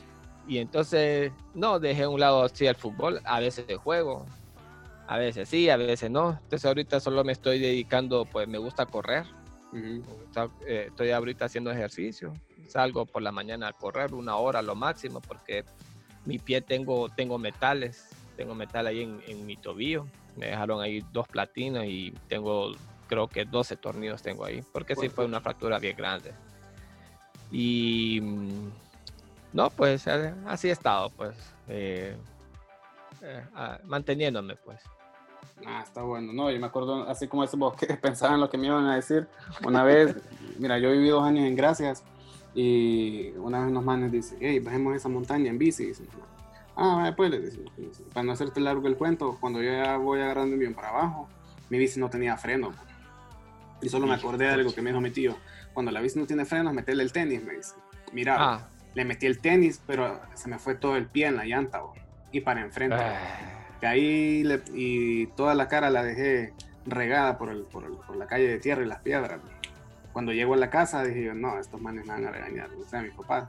Y 0.47 0.57
entonces, 0.57 1.31
no, 1.53 1.79
dejé 1.79 2.03
a 2.03 2.09
un 2.09 2.19
lado 2.19 2.47
sí 2.49 2.65
el 2.65 2.75
fútbol, 2.75 3.21
a 3.23 3.39
veces 3.39 3.65
de 3.67 3.75
juego, 3.75 4.25
a 5.07 5.17
veces 5.17 5.49
sí, 5.49 5.69
a 5.69 5.77
veces 5.77 6.09
no. 6.09 6.31
Entonces 6.31 6.65
ahorita 6.65 6.99
solo 6.99 7.23
me 7.23 7.31
estoy 7.31 7.59
dedicando, 7.59 8.25
pues 8.25 8.47
me 8.47 8.57
gusta 8.57 8.85
correr. 8.85 9.25
Eh, 10.67 10.85
estoy 10.87 11.11
ahorita 11.11 11.45
haciendo 11.45 11.71
ejercicio. 11.71 12.33
Salgo 12.67 13.05
por 13.05 13.21
la 13.21 13.31
mañana 13.31 13.67
a 13.69 13.73
correr 13.73 14.13
una 14.13 14.35
hora 14.35 14.61
lo 14.61 14.75
máximo 14.75 15.21
porque 15.21 15.63
mi 16.25 16.39
pie 16.39 16.61
tengo, 16.61 17.09
tengo 17.09 17.37
metales, 17.37 18.09
tengo 18.37 18.55
metal 18.55 18.87
ahí 18.87 19.01
en, 19.01 19.21
en 19.27 19.45
mi 19.45 19.55
tobillo. 19.55 20.05
Me 20.35 20.47
dejaron 20.47 20.81
ahí 20.81 21.03
dos 21.11 21.27
platinos 21.27 21.85
y 21.85 22.11
tengo, 22.27 22.71
creo 23.07 23.27
que 23.27 23.45
12 23.45 23.75
tornillos 23.77 24.21
tengo 24.21 24.45
ahí, 24.45 24.63
porque 24.71 24.95
sí 24.95 25.09
fue 25.09 25.25
una 25.25 25.41
fractura 25.41 25.79
bien 25.79 25.95
grande. 25.95 26.33
Y 27.51 28.19
mm, 28.21 28.71
no, 29.53 29.69
pues 29.69 30.07
eh, 30.07 30.33
así 30.47 30.69
he 30.69 30.71
estado, 30.71 31.11
pues, 31.11 31.35
eh, 31.67 32.17
eh, 33.21 33.43
ah, 33.55 33.77
manteniéndome, 33.85 34.55
pues. 34.55 34.81
Ah, 35.65 35.81
está 35.83 36.01
bueno. 36.01 36.33
No, 36.33 36.49
yo 36.49 36.59
me 36.59 36.65
acuerdo, 36.65 37.07
así 37.07 37.27
como 37.27 37.43
eso, 37.43 37.55
vos 37.55 37.75
que 37.77 37.85
pensaba 37.93 38.33
en 38.33 38.41
lo 38.41 38.49
que 38.49 38.57
me 38.57 38.67
iban 38.67 38.85
a 38.87 38.95
decir. 38.95 39.27
Una 39.65 39.83
vez, 39.83 40.15
mira, 40.57 40.79
yo 40.79 40.91
viví 40.91 41.07
dos 41.07 41.23
años 41.23 41.45
en 41.45 41.55
Gracias 41.55 42.03
y 42.55 43.29
una 43.37 43.59
vez 43.59 43.69
unos 43.69 43.83
manes 43.83 44.11
dicen, 44.11 44.39
hey, 44.41 44.59
bajemos 44.59 44.95
esa 44.95 45.07
montaña 45.07 45.49
en 45.49 45.59
bici. 45.59 45.91
ah, 46.75 47.13
pues, 47.15 47.59
para 48.11 48.23
no 48.23 48.31
hacerte 48.31 48.59
largo 48.59 48.87
el 48.87 48.97
cuento, 48.97 49.37
cuando 49.39 49.61
yo 49.61 49.71
ya 49.71 49.97
voy 49.97 50.19
agarrando 50.19 50.57
bien 50.57 50.73
para 50.73 50.89
abajo, 50.89 51.29
mi 51.69 51.77
bici 51.77 51.99
no 51.99 52.09
tenía 52.09 52.35
freno. 52.37 52.71
Y 53.81 53.89
solo 53.89 54.07
me 54.07 54.15
acordé 54.15 54.45
de 54.45 54.51
algo 54.51 54.73
que 54.73 54.81
me 54.81 54.89
dijo 54.89 55.01
mi 55.01 55.11
tío. 55.11 55.35
Cuando 55.73 55.91
la 55.91 56.01
bici 56.01 56.17
no 56.17 56.25
tiene 56.25 56.45
frenos, 56.45 56.73
metele 56.73 57.03
el 57.03 57.11
tenis, 57.11 57.43
me 57.43 57.53
dice. 57.53 57.75
Mira, 58.13 58.37
ah 58.39 58.67
le 58.93 59.05
metí 59.05 59.25
el 59.25 59.39
tenis, 59.39 59.81
pero 59.85 60.19
se 60.33 60.49
me 60.49 60.59
fue 60.59 60.75
todo 60.75 60.95
el 60.95 61.07
pie 61.07 61.27
en 61.27 61.37
la 61.37 61.45
llanta, 61.45 61.81
y 62.31 62.41
para 62.41 62.61
enfrente. 62.61 62.95
Ah. 62.95 63.67
ahí 63.81 64.43
y 64.73 65.27
toda 65.27 65.55
la 65.55 65.67
cara 65.67 65.89
la 65.89 66.03
dejé 66.03 66.53
regada 66.85 67.37
por, 67.37 67.49
el, 67.49 67.63
por, 67.63 68.15
la 68.15 68.27
calle 68.27 68.47
de 68.47 68.59
tierra 68.59 68.83
y 68.83 68.87
las 68.87 68.99
piedras. 68.99 69.39
cuando 70.11 70.31
llego 70.31 70.53
a 70.53 70.57
la 70.57 70.69
casa 70.69 71.03
dije 71.03 71.23
yo, 71.25 71.33
no, 71.33 71.59
estos 71.59 71.81
manes 71.81 72.05
me 72.05 72.13
van 72.13 72.25
a 72.25 72.31
regañar, 72.31 72.69
o 72.69 72.89
sea, 72.89 73.01
mis 73.01 73.13
papás. 73.13 73.47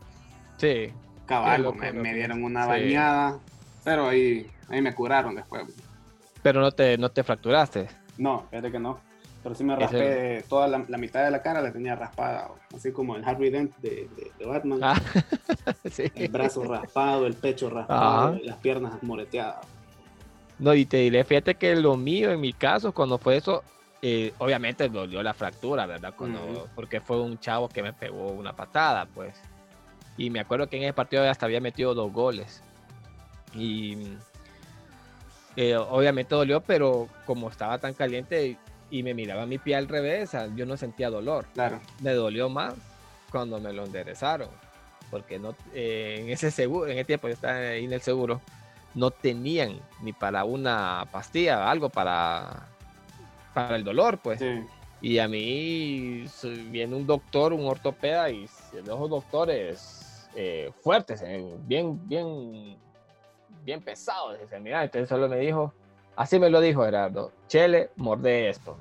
Sí. 0.57 0.93
Caballo, 1.27 1.73
me, 1.73 1.93
me, 1.93 2.15
dieron 2.15 2.45
una 2.45 2.67
bañada, 2.67 3.39
pero 3.83 4.09
ahí, 4.09 4.51
ahí 4.69 4.83
me 4.83 4.95
curaron 4.95 5.35
después. 5.35 5.65
Pero 6.43 6.61
no 6.61 6.71
te, 6.71 6.99
no 6.99 7.11
te 7.11 7.25
fracturaste. 7.25 7.89
No, 8.19 8.47
fíjate 8.51 8.71
que 8.71 8.79
no. 8.79 9.01
Pero 9.45 9.55
sí 9.55 9.63
me 9.63 9.77
raspé 9.77 10.43
toda 10.49 10.67
la, 10.67 10.79
mitad 10.97 11.23
de 11.23 11.31
la 11.31 11.43
cara, 11.43 11.61
la 11.61 11.71
tenía 11.71 11.95
raspada, 11.95 12.49
así 12.75 12.93
como 12.93 13.15
el 13.15 13.23
Harvey 13.23 13.51
Dent 13.51 13.77
de, 13.77 14.09
de, 14.39 14.47
Batman. 14.47 14.81
Ah, 14.83 14.99
sí. 15.91 16.05
El 16.15 16.29
brazo 16.29 16.65
raspado, 16.65 17.27
el 17.27 17.35
pecho 17.35 17.69
raspado, 17.69 18.39
las 18.43 18.57
piernas 18.57 19.03
moreteadas. 19.03 19.67
No, 20.59 20.75
y 20.75 20.87
te 20.87 20.97
diré, 20.97 21.25
fíjate 21.25 21.57
que 21.57 21.77
lo 21.77 21.95
mío, 21.99 22.33
en 22.33 22.41
mi 22.41 22.55
caso, 22.55 22.93
cuando 22.93 23.19
fue 23.19 23.37
eso, 23.37 23.63
eh, 24.01 24.33
obviamente 24.39 24.89
dolió 24.89 25.23
la 25.23 25.35
fractura, 25.35 25.85
¿verdad? 25.85 26.15
Cuando, 26.17 26.67
Porque 26.75 27.03
fue 27.03 27.21
un 27.21 27.39
chavo 27.39 27.69
que 27.69 27.83
me 27.83 27.93
pegó 27.93 28.29
una 28.29 28.57
patada, 28.57 29.07
pues. 29.15 29.35
Y 30.17 30.31
me 30.31 30.41
acuerdo 30.41 30.69
que 30.69 30.79
en 30.79 30.85
ese 30.85 30.95
partido 30.95 31.29
hasta 31.29 31.45
había 31.45 31.61
metido 31.61 31.95
dos 31.95 32.11
goles. 32.11 32.63
Y 33.55 34.09
eh, 35.57 35.77
obviamente 35.77 36.35
dolió, 36.35 36.63
pero 36.63 37.09
como 37.27 37.51
estaba 37.51 37.77
tan 37.77 37.93
caliente, 37.93 38.57
y 38.91 39.03
me 39.03 39.15
miraba 39.15 39.47
mi 39.47 39.59
pie 39.59 39.77
al 39.77 39.89
revés, 39.89 40.33
yo 40.55 40.67
no 40.67 40.77
sentía 40.77 41.11
dolor. 41.11 41.47
Claro. 41.55 41.81
Me 42.01 42.13
dolió 42.13 42.49
más 42.49 42.75
cuando 43.31 43.61
me 43.61 43.73
lo 43.73 43.85
enderezaron, 43.85 44.49
porque 45.11 45.39
no, 45.39 45.55
eh, 45.75 46.19
en 46.21 46.31
ese 46.31 46.51
seguro, 46.51 46.91
en 46.91 46.99
ese 46.99 47.05
tiempo 47.05 47.29
yo 47.29 47.35
estaba 47.35 47.57
ahí 47.57 47.85
en 47.85 47.93
el 47.93 48.01
seguro, 48.01 48.41
no 48.95 49.11
tenían 49.11 49.81
ni 50.03 50.13
para 50.13 50.45
una 50.45 51.07
pastilla, 51.11 51.69
algo 51.69 51.89
para, 51.89 52.69
para 53.53 53.77
el 53.77 53.85
dolor, 53.85 54.19
pues. 54.19 54.41
Y 55.01 55.19
a 55.19 55.29
mí 55.29 56.25
viene 56.71 56.95
un 56.95 57.07
doctor, 57.07 57.53
un 57.53 57.67
ortopeda, 57.67 58.31
y 58.31 58.45
esos 58.45 59.11
doctores 59.11 60.29
eh, 60.35 60.73
fuertes, 60.83 61.23
eh, 61.23 61.45
bien, 61.67 62.01
bien, 62.09 62.77
bien 63.65 63.83
pesados. 63.83 64.39
Entonces 64.51 65.09
solo 65.09 65.29
me 65.29 65.39
dijo, 65.39 65.75
Así 66.17 66.39
me 66.39 66.49
lo 66.49 66.61
dijo 66.61 66.85
Gerardo. 66.85 67.33
Chele, 67.49 67.91
morde 67.97 68.49
esto. 68.49 68.77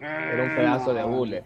Era 0.00 0.42
un 0.44 0.56
pedazo 0.56 0.94
de 0.94 1.04
hule. 1.04 1.44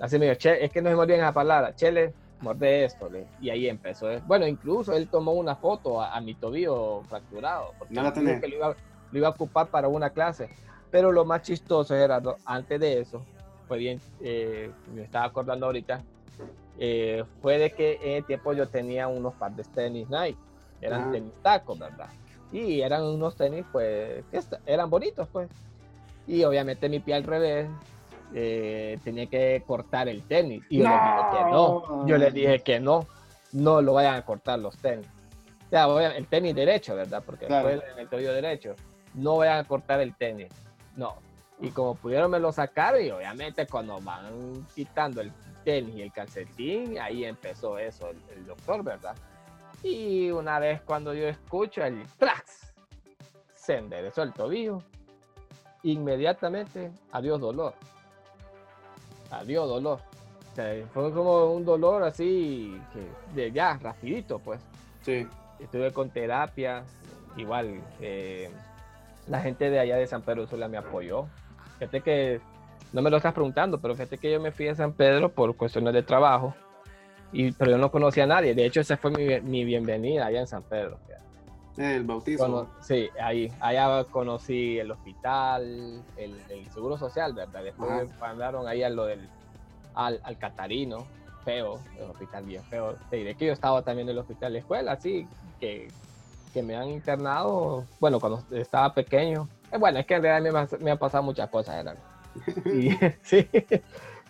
Así 0.00 0.18
me 0.18 0.26
dijo, 0.26 0.38
che, 0.38 0.64
es 0.64 0.70
que 0.70 0.80
no 0.80 0.88
se 0.88 0.96
me 0.96 1.02
olviden 1.02 1.20
esa 1.20 1.32
palabra. 1.32 1.74
Chele, 1.74 2.14
morde 2.40 2.84
esto. 2.84 3.08
Y 3.40 3.50
ahí 3.50 3.68
empezó. 3.68 4.08
Bueno, 4.26 4.46
incluso 4.46 4.92
él 4.92 5.08
tomó 5.08 5.32
una 5.32 5.56
foto 5.56 6.00
a, 6.00 6.20
mi 6.20 6.34
tobillo 6.34 7.02
fracturado. 7.08 7.72
Porque 7.78 7.94
no 7.94 8.12
Que 8.12 8.48
lo, 8.48 8.74
iba, 9.12 9.28
a 9.28 9.30
ocupar 9.30 9.68
para 9.68 9.88
una 9.88 10.10
clase. 10.10 10.48
Pero 10.90 11.12
lo 11.12 11.24
más 11.24 11.42
chistoso, 11.42 11.94
Gerardo, 11.94 12.36
antes 12.44 12.80
de 12.80 13.00
eso, 13.00 13.22
fue 13.66 13.78
bien, 13.78 14.00
eh, 14.22 14.70
me 14.94 15.02
estaba 15.02 15.24
acordando 15.24 15.66
ahorita, 15.66 16.02
eh, 16.78 17.24
fue 17.42 17.58
de 17.58 17.72
que 17.72 17.98
en 18.02 18.16
el 18.18 18.24
tiempo 18.24 18.52
yo 18.52 18.68
tenía 18.68 19.08
unos 19.08 19.34
par 19.34 19.52
de 19.52 19.64
tenis 19.64 20.08
Nike. 20.08 20.38
Eran 20.80 21.10
tenis 21.10 21.32
tacos, 21.42 21.78
¿verdad? 21.78 22.08
Y 22.54 22.82
eran 22.82 23.02
unos 23.02 23.34
tenis, 23.34 23.64
pues, 23.72 24.24
que 24.30 24.40
eran 24.64 24.88
bonitos, 24.88 25.26
pues. 25.32 25.50
Y 26.28 26.44
obviamente 26.44 26.88
mi 26.88 27.00
pie 27.00 27.14
al 27.14 27.24
revés, 27.24 27.68
eh, 28.32 28.96
tenía 29.02 29.26
que 29.26 29.64
cortar 29.66 30.08
el 30.08 30.22
tenis. 30.22 30.62
Y 30.68 30.78
yo 30.78 30.84
le 30.84 30.90
dije 30.90 31.32
que 31.32 31.50
no. 31.50 32.06
Yo 32.06 32.16
le 32.16 32.30
dije 32.30 32.58
que 32.60 32.78
no, 32.78 33.06
no 33.50 33.82
lo 33.82 33.94
vayan 33.94 34.14
a 34.14 34.24
cortar 34.24 34.60
los 34.60 34.78
tenis. 34.78 35.04
O 35.66 35.70
sea, 35.98 36.14
el 36.16 36.28
tenis 36.28 36.54
derecho, 36.54 36.94
¿verdad? 36.94 37.24
Porque 37.26 37.48
fue 37.48 37.82
en 37.92 37.98
el 37.98 38.08
tobillo 38.08 38.32
derecho. 38.32 38.76
No 39.14 39.38
vayan 39.38 39.58
a 39.58 39.64
cortar 39.64 40.00
el 40.00 40.14
tenis. 40.14 40.52
No. 40.94 41.16
Y 41.60 41.70
como 41.70 41.96
pudieron 41.96 42.30
me 42.30 42.38
lo 42.38 42.52
sacar 42.52 43.00
y 43.00 43.10
obviamente 43.10 43.66
cuando 43.66 44.00
van 44.00 44.64
quitando 44.76 45.20
el 45.20 45.32
tenis 45.64 45.96
y 45.96 46.02
el 46.02 46.12
calcetín, 46.12 47.00
ahí 47.00 47.24
empezó 47.24 47.78
eso 47.78 48.10
el 48.10 48.46
doctor, 48.46 48.84
¿verdad? 48.84 49.16
Y 49.84 50.30
una 50.30 50.58
vez 50.58 50.80
cuando 50.80 51.12
yo 51.12 51.28
escucho 51.28 51.84
el 51.84 52.06
trax, 52.18 52.72
se 53.54 53.76
enderezó 53.76 54.22
el 54.22 54.32
tobillo. 54.32 54.78
Inmediatamente, 55.82 56.90
adiós 57.12 57.38
dolor. 57.38 57.74
Adiós 59.30 59.68
dolor. 59.68 60.00
fue 60.94 61.12
como 61.12 61.52
un 61.52 61.66
dolor 61.66 62.02
así, 62.02 62.80
de 63.34 63.52
ya, 63.52 63.76
rapidito, 63.76 64.38
pues. 64.38 64.58
Sí. 65.02 65.28
Estuve 65.60 65.92
con 65.92 66.08
terapia, 66.08 66.82
igual. 67.36 67.78
Eh, 68.00 68.50
la 69.28 69.40
gente 69.40 69.68
de 69.68 69.80
allá 69.80 69.96
de 69.96 70.06
San 70.06 70.22
Pedro 70.22 70.46
Sula 70.46 70.66
me 70.66 70.78
apoyó. 70.78 71.26
Fíjate 71.78 72.00
que, 72.00 72.40
no 72.94 73.02
me 73.02 73.10
lo 73.10 73.18
estás 73.18 73.34
preguntando, 73.34 73.78
pero 73.78 73.94
fíjate 73.94 74.16
que 74.16 74.32
yo 74.32 74.40
me 74.40 74.50
fui 74.50 74.66
a 74.68 74.74
San 74.74 74.94
Pedro 74.94 75.28
por 75.28 75.54
cuestiones 75.56 75.92
de 75.92 76.02
trabajo 76.02 76.54
pero 77.52 77.72
yo 77.72 77.78
no 77.78 77.90
conocía 77.90 78.24
a 78.24 78.26
nadie. 78.26 78.54
De 78.54 78.64
hecho, 78.64 78.80
esa 78.80 78.96
fue 78.96 79.40
mi, 79.42 79.64
bienvenida 79.64 80.26
allá 80.26 80.40
en 80.40 80.46
San 80.46 80.62
Pedro. 80.62 80.98
El 81.76 82.04
bautismo. 82.04 82.68
sí, 82.80 83.08
ahí. 83.20 83.50
Allá 83.60 84.04
conocí 84.04 84.78
el 84.78 84.92
hospital, 84.92 86.02
el, 86.16 86.70
seguro 86.72 86.96
social, 86.96 87.32
¿verdad? 87.34 87.64
Después 87.64 87.90
me 87.90 88.18
mandaron 88.18 88.68
ahí 88.68 88.84
a 88.84 88.88
lo 88.88 89.06
del, 89.06 89.28
al, 89.94 90.20
al 90.22 90.38
Catarino, 90.38 91.04
feo, 91.44 91.80
el 91.98 92.10
hospital 92.10 92.44
bien 92.44 92.62
feo. 92.64 92.96
Te 93.10 93.16
diré 93.16 93.34
que 93.34 93.46
yo 93.46 93.52
estaba 93.52 93.82
también 93.82 94.08
en 94.08 94.12
el 94.12 94.18
hospital 94.18 94.52
de 94.52 94.60
escuela, 94.60 94.92
así 94.92 95.26
que, 95.60 95.88
que 96.52 96.62
me 96.62 96.76
han 96.76 96.88
internado, 96.88 97.84
bueno, 98.00 98.20
cuando 98.20 98.42
estaba 98.52 98.94
pequeño. 98.94 99.48
Eh, 99.72 99.78
bueno, 99.78 99.98
es 99.98 100.06
que 100.06 100.14
en 100.14 100.22
realidad 100.22 100.68
me, 100.70 100.84
me 100.84 100.90
han 100.92 100.98
pasado 100.98 101.22
muchas 101.22 101.48
cosas, 101.50 101.84
¿verdad? 101.84 101.96
Y, 102.66 102.90
sí, 103.22 103.48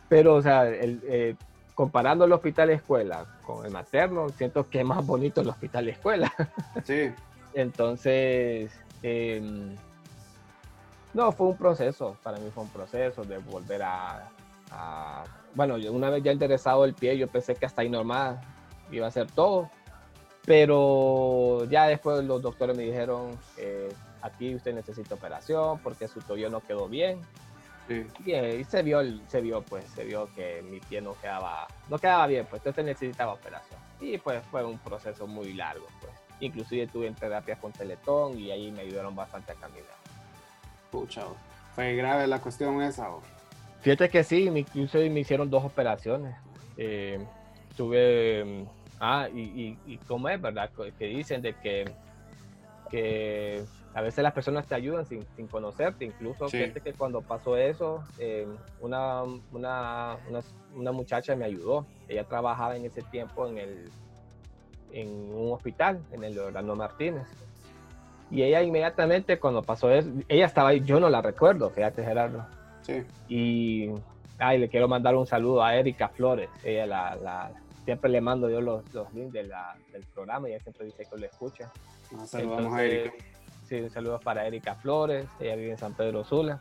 pero, 0.08 0.34
o 0.34 0.42
sea, 0.42 0.66
el, 0.68 1.00
eh, 1.04 1.36
comparando 1.74 2.24
el 2.24 2.32
hospital 2.32 2.70
escuela 2.70 3.26
con 3.44 3.64
el 3.66 3.72
materno, 3.72 4.28
siento 4.30 4.68
que 4.68 4.80
es 4.80 4.86
más 4.86 5.04
bonito 5.04 5.40
el 5.40 5.48
hospital 5.48 5.88
escuela. 5.88 6.32
Sí. 6.84 7.12
Entonces, 7.54 8.72
em, 9.02 9.76
no, 11.12 11.30
fue 11.32 11.48
un 11.48 11.56
proceso, 11.56 12.16
para 12.22 12.38
mí 12.38 12.50
fue 12.52 12.64
un 12.64 12.68
proceso 12.70 13.22
de 13.22 13.38
volver 13.38 13.82
a, 13.82 14.28
bueno, 15.54 15.76
una 15.90 16.10
vez 16.10 16.24
ya 16.24 16.32
interesado 16.32 16.84
el 16.84 16.94
pie, 16.94 17.16
yo 17.16 17.28
pensé 17.28 17.54
que 17.54 17.66
hasta 17.66 17.82
ahí 17.82 17.88
normal 17.88 18.40
iba 18.90 19.06
a 19.06 19.10
ser 19.10 19.30
todo, 19.30 19.70
pero 20.44 21.64
ya 21.70 21.86
después 21.86 22.24
los 22.24 22.42
doctores 22.42 22.76
me 22.76 22.82
dijeron, 22.82 23.38
eh, 23.56 23.92
aquí 24.20 24.54
usted 24.54 24.74
necesita 24.74 25.14
operación 25.14 25.78
porque 25.78 26.08
su 26.08 26.20
tobillo 26.20 26.50
no 26.50 26.60
quedó 26.60 26.88
bien, 26.88 27.20
y, 27.88 28.64
se 28.64 28.82
vio, 28.82 29.00
se 29.28 29.40
vio, 29.40 29.62
pues, 29.62 29.84
se 29.94 30.04
vio 30.04 30.32
que 30.34 30.62
mi 30.62 30.80
pie 30.80 31.00
no 31.00 31.14
quedaba, 31.20 31.66
no 31.88 31.98
quedaba 31.98 32.26
bien, 32.26 32.46
pues, 32.48 32.60
entonces 32.60 32.84
necesitaba 32.84 33.34
operación. 33.34 33.78
Y 34.00 34.18
pues 34.18 34.42
fue 34.50 34.64
un 34.64 34.78
proceso 34.78 35.26
muy 35.26 35.52
largo, 35.52 35.86
pues. 36.00 36.12
Inclusive 36.40 36.86
tuve 36.88 37.06
en 37.06 37.14
terapia 37.14 37.56
con 37.56 37.72
Teletón 37.72 38.38
y 38.38 38.50
ahí 38.50 38.70
me 38.70 38.82
ayudaron 38.82 39.14
bastante 39.14 39.52
a 39.52 39.54
caminar. 39.54 39.96
Pucha, 40.90 41.22
fue 41.74 41.94
grave 41.94 42.26
la 42.26 42.40
cuestión 42.40 42.82
esa. 42.82 43.08
Fíjate 43.80 44.08
que 44.08 44.24
sí, 44.24 44.50
incluso 44.74 44.98
me 44.98 45.20
hicieron 45.20 45.50
dos 45.50 45.64
operaciones. 45.64 46.34
Eh, 46.76 47.24
tuve, 47.76 48.66
ah, 48.98 49.28
y, 49.32 49.40
y, 49.40 49.78
y 49.86 49.96
como 49.98 50.28
es, 50.28 50.40
¿verdad? 50.40 50.70
Que 50.98 51.06
dicen 51.06 51.42
de 51.42 51.54
que, 51.54 51.84
que 52.90 53.64
a 53.94 54.00
veces 54.00 54.24
las 54.24 54.32
personas 54.32 54.66
te 54.66 54.74
ayudan 54.74 55.06
sin, 55.06 55.24
sin 55.36 55.46
conocerte, 55.46 56.04
incluso 56.04 56.48
fíjate 56.48 56.80
que 56.80 56.92
cuando 56.92 57.22
pasó 57.22 57.56
eso, 57.56 58.02
eh, 58.18 58.46
una, 58.80 59.22
una, 59.52 60.16
una, 60.74 60.92
muchacha 60.92 61.36
me 61.36 61.44
ayudó, 61.44 61.86
ella 62.08 62.24
trabajaba 62.24 62.76
en 62.76 62.84
ese 62.84 63.02
tiempo 63.02 63.46
en, 63.46 63.58
el, 63.58 63.90
en 64.90 65.08
un 65.32 65.52
hospital, 65.52 66.00
en 66.10 66.24
el 66.24 66.36
Orlando 66.36 66.74
Martínez, 66.74 67.28
y 68.32 68.42
ella 68.42 68.62
inmediatamente 68.62 69.38
cuando 69.38 69.62
pasó 69.62 69.92
eso, 69.92 70.10
ella 70.28 70.46
estaba 70.46 70.70
ahí, 70.70 70.80
yo 70.80 70.98
no 70.98 71.08
la 71.08 71.22
recuerdo, 71.22 71.70
fíjate 71.70 72.02
Gerardo, 72.02 72.44
sí. 72.82 73.04
y 73.28 73.90
ay, 74.38 74.58
le 74.58 74.68
quiero 74.68 74.88
mandar 74.88 75.14
un 75.14 75.26
saludo 75.26 75.62
a 75.62 75.76
Erika 75.76 76.08
Flores, 76.08 76.50
ella 76.64 76.86
la, 76.86 77.14
la 77.14 77.52
siempre 77.84 78.10
le 78.10 78.20
mando 78.20 78.50
yo 78.50 78.60
los, 78.60 78.92
los 78.92 79.12
links 79.14 79.34
de 79.34 79.44
la, 79.44 79.76
del 79.92 80.02
programa 80.06 80.48
y 80.48 80.52
ella 80.52 80.62
siempre 80.64 80.86
dice 80.86 81.06
que 81.08 81.16
lo 81.16 81.26
escucha. 81.26 81.70
saludamos 82.26 82.74
a 82.74 82.82
Erika 82.82 83.33
Sí, 83.64 83.80
un 83.80 83.90
saludo 83.90 84.20
para 84.20 84.46
Erika 84.46 84.74
Flores, 84.74 85.26
ella 85.40 85.56
vive 85.56 85.70
en 85.72 85.78
San 85.78 85.94
Pedro 85.94 86.22
Sula. 86.24 86.60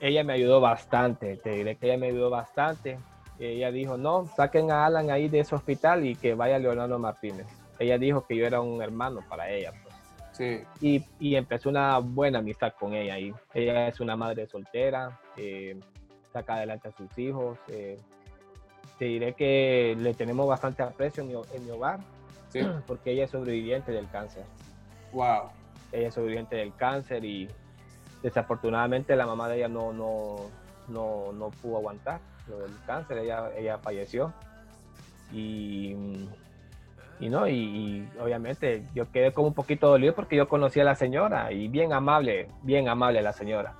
Ella 0.00 0.24
me 0.24 0.32
ayudó 0.32 0.60
bastante, 0.60 1.36
te 1.36 1.50
diré 1.50 1.76
que 1.76 1.86
ella 1.86 1.98
me 1.98 2.08
ayudó 2.08 2.30
bastante. 2.30 2.98
Ella 3.38 3.70
dijo, 3.70 3.96
no, 3.96 4.26
saquen 4.26 4.70
a 4.70 4.86
Alan 4.86 5.10
ahí 5.10 5.28
de 5.28 5.40
ese 5.40 5.54
hospital 5.54 6.04
y 6.06 6.14
que 6.14 6.34
vaya 6.34 6.58
Leonardo 6.58 6.98
Martínez. 6.98 7.46
Ella 7.78 7.98
dijo 7.98 8.24
que 8.26 8.36
yo 8.36 8.46
era 8.46 8.60
un 8.60 8.82
hermano 8.82 9.20
para 9.28 9.50
ella. 9.50 9.72
Pues. 9.82 9.94
Sí. 10.32 10.64
Y, 10.80 11.04
y, 11.20 11.36
empezó 11.36 11.68
una 11.68 11.98
buena 11.98 12.38
amistad 12.38 12.72
con 12.78 12.94
ella 12.94 13.14
ahí. 13.14 13.34
Ella 13.52 13.88
es 13.88 14.00
una 14.00 14.16
madre 14.16 14.46
soltera, 14.46 15.20
eh, 15.36 15.78
saca 16.32 16.54
adelante 16.54 16.88
a 16.88 16.92
sus 16.92 17.16
hijos. 17.18 17.58
Eh, 17.68 17.98
te 18.98 19.04
diré 19.06 19.34
que 19.34 19.94
le 19.98 20.14
tenemos 20.14 20.46
bastante 20.46 20.82
aprecio 20.82 21.22
en 21.22 21.28
mi, 21.28 21.34
en 21.34 21.64
mi 21.64 21.70
hogar, 21.70 22.00
sí. 22.48 22.60
porque 22.86 23.12
ella 23.12 23.24
es 23.24 23.30
sobreviviente 23.30 23.92
del 23.92 24.08
cáncer. 24.08 24.44
Wow 25.12 25.50
ella 25.92 26.08
es 26.08 26.14
sobreviviente 26.14 26.56
del 26.56 26.74
cáncer 26.74 27.24
y 27.24 27.48
desafortunadamente 28.22 29.14
la 29.16 29.26
mamá 29.26 29.48
de 29.48 29.58
ella 29.58 29.68
no, 29.68 29.92
no, 29.92 30.36
no, 30.88 31.32
no 31.32 31.50
pudo 31.50 31.76
aguantar. 31.76 32.20
lo 32.48 32.58
del 32.60 32.72
cáncer, 32.86 33.18
ella, 33.18 33.50
ella 33.56 33.78
falleció. 33.78 34.32
Y, 35.32 35.94
y 37.20 37.28
no, 37.28 37.48
y, 37.48 38.08
obviamente 38.20 38.84
yo 38.94 39.10
quedé 39.10 39.32
como 39.32 39.48
un 39.48 39.54
poquito 39.54 39.88
dolido 39.88 40.14
porque 40.14 40.36
yo 40.36 40.48
conocí 40.48 40.80
a 40.80 40.84
la 40.84 40.94
señora 40.94 41.52
y 41.52 41.68
bien 41.68 41.92
amable, 41.92 42.48
bien 42.62 42.88
amable 42.88 43.22
la 43.22 43.32
señora. 43.32 43.74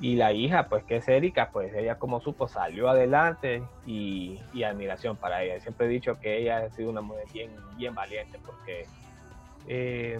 Y 0.00 0.16
la 0.16 0.32
hija, 0.32 0.66
pues 0.68 0.82
que 0.84 0.96
es 0.96 1.08
Erika, 1.08 1.50
pues 1.52 1.74
ella 1.74 1.98
como 1.98 2.20
supo 2.20 2.48
salió 2.48 2.88
adelante 2.88 3.62
y, 3.86 4.40
admiración 4.64 5.16
para 5.16 5.42
ella. 5.42 5.60
Siempre 5.60 5.86
he 5.86 5.90
dicho 5.90 6.18
que 6.18 6.38
ella 6.38 6.58
ha 6.58 6.70
sido 6.70 6.90
una 6.90 7.02
mujer 7.02 7.26
bien, 7.32 7.50
bien 7.76 7.94
valiente 7.94 8.38
porque 8.44 8.86
eh, 9.68 10.18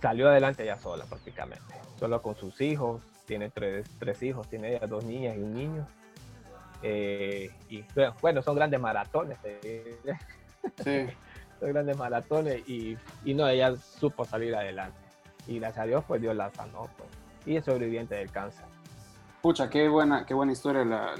salió 0.00 0.28
adelante 0.28 0.62
ella 0.62 0.78
sola 0.78 1.04
prácticamente, 1.04 1.74
solo 1.98 2.20
con 2.22 2.34
sus 2.34 2.60
hijos, 2.60 3.02
tiene 3.26 3.50
tres, 3.50 3.88
tres 3.98 4.22
hijos, 4.22 4.48
tiene 4.48 4.76
ella 4.76 4.86
dos 4.86 5.04
niñas 5.04 5.36
y 5.36 5.40
un 5.40 5.54
niño. 5.54 5.86
Eh, 6.82 7.50
y 7.68 7.84
bueno, 8.20 8.42
son 8.42 8.56
grandes 8.56 8.80
maratones. 8.80 9.38
Eh. 9.44 9.98
Sí. 10.84 11.06
son 11.58 11.70
grandes 11.70 11.96
maratones 11.96 12.68
y, 12.68 12.94
y, 13.24 13.32
no, 13.32 13.48
ella 13.48 13.74
supo 13.76 14.26
salir 14.26 14.54
adelante. 14.54 14.98
Y 15.46 15.58
gracias 15.58 15.84
a 15.84 15.86
Dios, 15.86 16.04
pues 16.06 16.20
Dios 16.20 16.36
la 16.36 16.50
sanó. 16.50 16.90
Pues, 16.98 17.08
y 17.46 17.56
es 17.56 17.64
sobreviviente 17.64 18.14
del 18.14 18.30
cáncer. 18.30 18.66
Pucha, 19.40 19.70
qué 19.70 19.88
buena, 19.88 20.26
qué 20.26 20.34
buena 20.34 20.52
historia 20.52 20.84
la, 20.84 21.14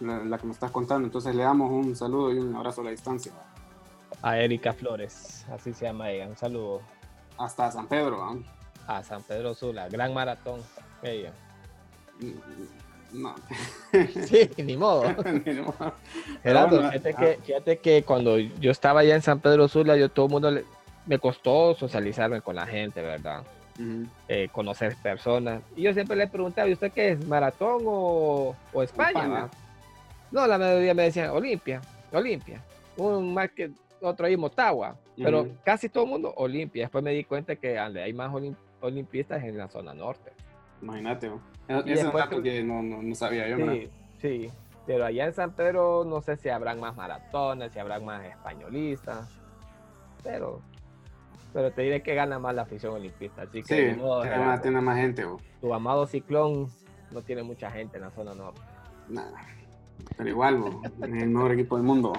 la, 0.00 0.24
la, 0.24 0.38
que 0.38 0.46
me 0.46 0.52
estás 0.52 0.70
contando. 0.70 1.06
Entonces 1.06 1.34
le 1.34 1.42
damos 1.42 1.70
un 1.70 1.94
saludo 1.94 2.32
y 2.32 2.38
un 2.38 2.56
abrazo 2.56 2.80
a 2.80 2.84
la 2.84 2.90
distancia. 2.90 3.32
A 4.22 4.38
Erika 4.38 4.72
Flores, 4.72 5.44
así 5.52 5.74
se 5.74 5.84
llama 5.84 6.10
ella. 6.10 6.26
Un 6.26 6.36
saludo. 6.36 6.80
Hasta 7.38 7.70
San 7.70 7.86
Pedro. 7.86 8.34
¿eh? 8.34 8.42
A 8.86 9.02
San 9.02 9.22
Pedro 9.22 9.54
Sula, 9.54 9.88
gran 9.88 10.14
maratón. 10.14 10.60
Ella. 11.02 11.32
No. 13.12 13.34
sí, 14.26 14.50
ni 14.58 14.76
modo. 14.76 15.02
Gerardo, 16.42 16.78
fíjate, 16.90 17.14
que, 17.14 17.38
ah. 17.38 17.44
fíjate, 17.44 17.78
que, 17.78 18.02
cuando 18.02 18.38
yo 18.38 18.70
estaba 18.70 19.00
allá 19.00 19.14
en 19.14 19.22
San 19.22 19.40
Pedro 19.40 19.68
Sula, 19.68 19.96
yo 19.96 20.08
todo 20.08 20.26
el 20.26 20.32
mundo 20.32 20.50
me 21.06 21.18
costó 21.18 21.74
socializarme 21.74 22.40
con 22.40 22.56
la 22.56 22.66
gente, 22.66 23.02
¿verdad? 23.02 23.42
Eh, 24.28 24.48
conocer 24.52 24.96
personas. 25.02 25.62
Y 25.76 25.82
yo 25.82 25.92
siempre 25.92 26.16
le 26.16 26.26
preguntaba, 26.26 26.68
¿y 26.68 26.72
usted 26.72 26.92
qué 26.92 27.12
es? 27.12 27.26
¿Maratón 27.26 27.82
o, 27.86 28.56
o 28.72 28.82
España? 28.82 29.48
No, 30.30 30.46
la 30.46 30.58
mayoría 30.58 30.94
me 30.94 31.04
decían 31.04 31.30
Olimpia, 31.30 31.80
Olimpia. 32.12 32.62
Un 32.96 33.34
más 33.34 33.50
que 33.50 33.70
otro 34.00 34.26
ahí 34.26 34.36
Motagua, 34.36 34.96
pero 35.16 35.48
casi 35.64 35.88
todo 35.88 36.04
el 36.04 36.10
mundo 36.10 36.34
Olimpia. 36.36 36.84
Después 36.84 37.02
me 37.02 37.12
di 37.12 37.24
cuenta 37.24 37.56
que 37.56 37.78
hay 37.78 38.12
más 38.12 38.32
olimpistas 38.80 39.42
en 39.44 39.56
la 39.56 39.68
zona 39.68 39.94
norte. 39.94 40.32
Imagínate, 40.82 41.30
ese 41.86 42.04
dato 42.04 42.42
que 42.42 42.62
no, 42.62 42.82
no, 42.82 43.14
sabía 43.14 43.48
yo. 43.48 43.56
Sí, 43.56 43.90
sí, 44.20 44.50
pero 44.86 45.06
allá 45.06 45.26
en 45.26 45.32
San 45.32 45.52
Pedro 45.52 46.04
no 46.04 46.20
sé 46.20 46.36
si 46.36 46.48
habrán 46.48 46.80
más 46.80 46.94
maratones, 46.96 47.72
si 47.72 47.78
habrán 47.78 48.04
más 48.04 48.24
españolistas, 48.24 49.28
pero 50.22 50.60
pero 51.52 51.72
te 51.72 51.82
diré 51.82 52.02
que 52.02 52.14
gana 52.14 52.38
más 52.38 52.54
la 52.54 52.62
afición 52.62 52.92
olimpista. 52.92 53.42
Así 53.42 53.62
que 53.62 53.94
sí, 53.94 54.00
tiene, 54.62 54.80
más, 54.82 54.96
gente. 54.98 55.24
Tu 55.62 55.72
amado 55.72 56.06
ciclón 56.06 56.68
no 57.12 57.22
tiene 57.22 57.42
mucha 57.42 57.70
gente 57.70 57.96
en 57.96 58.02
la 58.02 58.10
zona 58.10 58.34
norte. 58.34 58.60
Nada, 59.08 59.32
pero 60.16 60.28
igual, 60.28 60.64
es 60.82 61.22
el 61.22 61.28
mejor 61.28 61.52
equipo 61.52 61.76
del 61.76 61.84
mundo. 61.84 62.12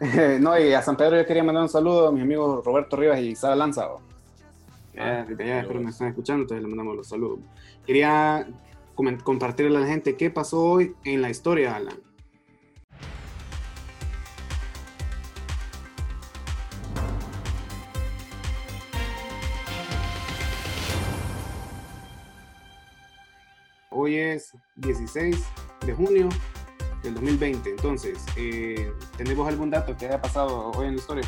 no, 0.40 0.58
y 0.58 0.72
a 0.72 0.82
San 0.82 0.96
Pedro 0.96 1.16
yo 1.16 1.26
quería 1.26 1.42
mandar 1.42 1.62
un 1.64 1.68
saludo 1.68 2.08
a 2.08 2.12
mis 2.12 2.22
amigos 2.22 2.64
Roberto 2.64 2.96
Rivas 2.96 3.20
y 3.20 3.34
Sara 3.34 3.56
Lanza. 3.56 3.88
Ah, 4.96 5.26
ya, 5.26 5.60
espero 5.60 5.80
me 5.80 5.90
están 5.90 6.08
escuchando, 6.08 6.42
entonces 6.42 6.62
le 6.62 6.68
mandamos 6.68 6.96
los 6.96 7.08
saludos. 7.08 7.40
Quería 7.84 8.46
compartirle 8.94 9.76
a 9.76 9.80
la 9.80 9.86
gente 9.86 10.16
qué 10.16 10.30
pasó 10.30 10.62
hoy 10.62 10.94
en 11.04 11.20
la 11.20 11.30
historia, 11.30 11.74
Alan. 11.74 11.96
Hoy 23.90 24.16
es 24.16 24.52
16 24.76 25.36
de 25.86 25.92
junio 25.94 26.28
del 27.04 27.14
2020. 27.14 27.70
Entonces, 27.70 28.18
eh, 28.36 28.92
¿tenemos 29.16 29.46
algún 29.46 29.70
dato 29.70 29.96
que 29.96 30.06
haya 30.06 30.20
pasado 30.20 30.72
hoy 30.72 30.86
en 30.86 30.92
la 30.92 30.98
historia? 30.98 31.24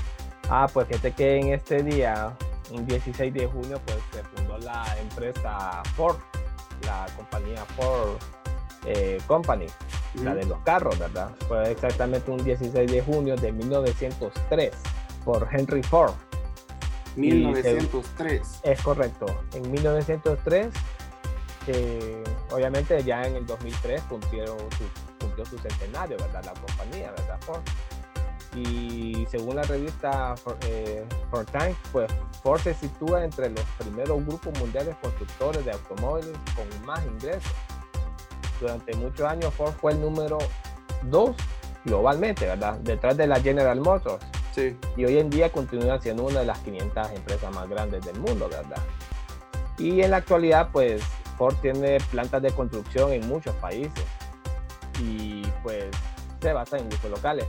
Ah, 0.48 0.68
pues 0.72 0.88
fíjate 0.88 1.12
que 1.12 1.36
en 1.36 1.52
este 1.52 1.82
día, 1.82 2.36
un 2.70 2.86
16 2.86 3.32
de 3.32 3.46
junio, 3.46 3.80
pues 3.86 3.98
se 4.12 4.22
fundó 4.24 4.58
la 4.58 4.84
empresa 5.00 5.82
Ford, 5.94 6.16
la 6.84 7.06
compañía 7.16 7.64
Ford 7.76 8.16
eh, 8.86 9.18
Company, 9.26 9.66
la 10.22 10.34
de 10.34 10.46
los 10.46 10.58
carros, 10.60 10.98
¿verdad? 10.98 11.30
Fue 11.46 11.70
exactamente 11.70 12.30
un 12.30 12.42
16 12.42 12.90
de 12.90 13.02
junio 13.02 13.36
de 13.36 13.52
1903 13.52 14.72
por 15.24 15.48
Henry 15.52 15.82
Ford. 15.82 16.14
1903. 17.16 18.60
es 18.62 18.82
correcto. 18.82 19.26
En 19.54 19.70
1903, 19.70 20.68
eh, 21.68 22.22
obviamente 22.50 23.02
ya 23.02 23.26
en 23.26 23.36
el 23.36 23.46
2003 23.46 24.02
cumplieron 24.02 24.58
su, 24.58 25.05
cumplió 25.36 25.44
su 25.44 25.58
centenario, 25.58 26.16
¿verdad? 26.18 26.44
La 26.44 26.52
compañía, 26.54 27.10
¿verdad? 27.10 27.38
Ford. 27.40 27.62
Y 28.54 29.26
según 29.30 29.56
la 29.56 29.62
revista 29.62 30.34
Ford, 30.36 30.56
eh, 30.66 31.04
Time, 31.52 31.74
pues 31.92 32.10
Ford 32.42 32.60
se 32.60 32.74
sitúa 32.74 33.24
entre 33.24 33.50
los 33.50 33.64
primeros 33.78 34.24
grupos 34.24 34.58
mundiales 34.58 34.96
constructores 35.02 35.64
de 35.64 35.72
automóviles 35.72 36.36
con 36.54 36.86
más 36.86 37.04
ingresos. 37.04 37.52
Durante 38.60 38.94
muchos 38.94 39.28
años 39.28 39.52
Ford 39.52 39.74
fue 39.74 39.92
el 39.92 40.00
número 40.00 40.38
dos 41.02 41.36
globalmente, 41.84 42.46
¿verdad? 42.46 42.78
Detrás 42.78 43.16
de 43.16 43.26
la 43.26 43.40
General 43.40 43.78
Motors. 43.78 44.24
Sí. 44.54 44.74
Y 44.96 45.04
hoy 45.04 45.18
en 45.18 45.28
día 45.28 45.52
continúa 45.52 46.00
siendo 46.00 46.24
una 46.24 46.40
de 46.40 46.46
las 46.46 46.58
500 46.60 47.10
empresas 47.10 47.54
más 47.54 47.68
grandes 47.68 48.02
del 48.06 48.18
mundo, 48.18 48.48
¿verdad? 48.48 48.82
Y 49.76 50.00
en 50.00 50.12
la 50.12 50.16
actualidad, 50.16 50.70
pues 50.72 51.02
Ford 51.36 51.54
tiene 51.60 51.98
plantas 52.10 52.40
de 52.40 52.50
construcción 52.52 53.12
en 53.12 53.28
muchos 53.28 53.54
países 53.56 54.02
y 55.00 55.42
pues 55.62 55.84
se 56.40 56.52
basa 56.52 56.78
en 56.78 56.88
gustos 56.88 57.10
locales. 57.10 57.46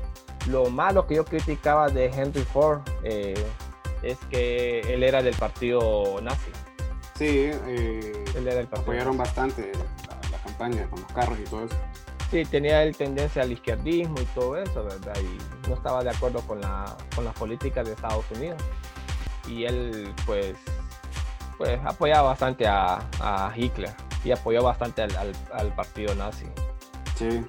Lo 0.47 0.69
malo 0.69 1.05
que 1.07 1.15
yo 1.15 1.25
criticaba 1.25 1.89
de 1.89 2.05
Henry 2.05 2.43
Ford 2.43 2.81
eh, 3.03 3.35
es 4.01 4.17
que 4.29 4.81
él 4.93 5.03
era 5.03 5.21
del 5.21 5.35
partido 5.35 6.19
nazi. 6.21 6.51
Sí, 7.17 7.49
eh, 7.51 8.25
él 8.35 8.47
era 8.47 8.61
apoyaron 8.61 9.17
bastante 9.17 9.71
la, 10.31 10.37
campaña 10.37 10.89
con 10.89 11.01
los 11.01 11.11
carros 11.11 11.37
y 11.39 11.43
todo 11.43 11.65
eso. 11.65 11.75
Sí, 12.31 12.45
tenía 12.45 12.83
él 12.83 12.95
tendencia 12.95 13.41
al 13.41 13.51
izquierdismo 13.51 14.19
y 14.21 14.25
todo 14.25 14.57
eso, 14.57 14.83
¿verdad? 14.83 15.15
Y 15.21 15.67
no 15.67 15.75
estaba 15.75 16.03
de 16.03 16.09
acuerdo 16.09 16.41
con, 16.41 16.61
la, 16.61 16.95
con 17.15 17.25
las 17.25 17.33
políticas 17.33 17.85
de 17.85 17.93
Estados 17.93 18.25
Unidos. 18.35 18.61
Y 19.47 19.63
él, 19.63 20.13
pues, 20.25 20.55
pues 21.57 21.79
apoyaba 21.85 22.29
bastante 22.29 22.67
a, 22.67 22.99
a 23.19 23.51
Hitler 23.55 23.93
y 24.23 24.31
apoyó 24.31 24.61
bastante 24.61 25.03
al, 25.03 25.33
al 25.53 25.75
partido 25.75 26.13
nazi. 26.15 26.45
Sí. 27.17 27.41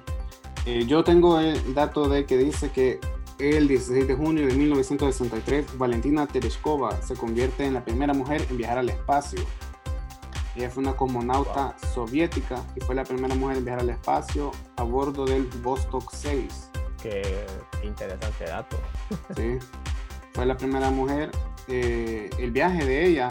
Eh, 0.65 0.85
yo 0.85 1.03
tengo 1.03 1.39
el 1.39 1.73
dato 1.73 2.09
de 2.09 2.25
que 2.25 2.37
dice 2.37 2.71
que 2.71 2.99
el 3.39 3.67
16 3.67 4.07
de 4.07 4.15
junio 4.15 4.45
de 4.47 4.53
1963, 4.53 5.77
Valentina 5.77 6.27
Tereshkova 6.27 7.01
se 7.01 7.15
convierte 7.15 7.65
en 7.65 7.73
la 7.73 7.85
primera 7.85 8.13
mujer 8.13 8.45
en 8.49 8.57
viajar 8.57 8.79
al 8.79 8.89
espacio. 8.89 9.39
Ella 10.55 10.69
fue 10.69 10.83
una 10.83 10.93
cosmonauta 10.93 11.75
soviética 11.93 12.61
y 12.75 12.81
fue 12.81 12.95
la 12.95 13.05
primera 13.05 13.33
mujer 13.35 13.57
en 13.57 13.65
viajar 13.65 13.81
al 13.81 13.89
espacio 13.91 14.51
a 14.75 14.83
bordo 14.83 15.25
del 15.25 15.43
Vostok 15.63 16.11
6. 16.11 16.69
Qué 17.01 17.45
interesante 17.83 18.45
dato. 18.45 18.77
Sí, 19.35 19.57
fue 20.33 20.45
la 20.45 20.57
primera 20.57 20.89
mujer. 20.89 21.31
Eh, 21.67 22.29
el 22.39 22.51
viaje 22.51 22.83
de 22.83 23.05
ella 23.05 23.29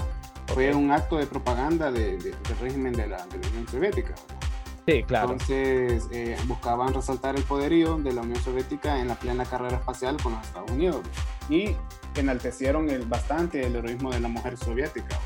fue 0.54 0.74
un 0.74 0.90
acto 0.90 1.16
de 1.18 1.26
propaganda 1.26 1.90
del 1.92 2.34
régimen 2.60 2.94
de 2.94 3.08
la, 3.08 3.26
de 3.26 3.38
la 3.38 3.48
Unión 3.48 3.68
Soviética. 3.68 4.14
Sí, 4.88 5.02
claro. 5.02 5.32
Entonces 5.32 6.08
eh, 6.12 6.34
buscaban 6.46 6.94
resaltar 6.94 7.36
el 7.36 7.42
poderío 7.42 7.98
de 7.98 8.10
la 8.14 8.22
Unión 8.22 8.40
Soviética 8.40 8.98
en 8.98 9.08
la 9.08 9.16
plena 9.16 9.44
carrera 9.44 9.76
espacial 9.76 10.16
con 10.22 10.32
los 10.32 10.46
Estados 10.46 10.70
Unidos 10.70 11.02
y 11.50 11.76
enaltecieron 12.14 12.88
el, 12.88 13.04
bastante 13.04 13.66
el 13.66 13.76
heroísmo 13.76 14.10
de 14.10 14.20
la 14.20 14.28
mujer 14.28 14.56
soviética. 14.56 15.20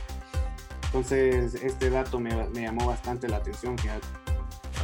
Entonces 0.87 1.55
este 1.55 1.91
dato 1.91 2.19
me, 2.19 2.35
me 2.49 2.63
llamó 2.63 2.89
bastante 2.89 3.29
la 3.29 3.37
atención. 3.37 3.79
Fíjate. 3.79 4.05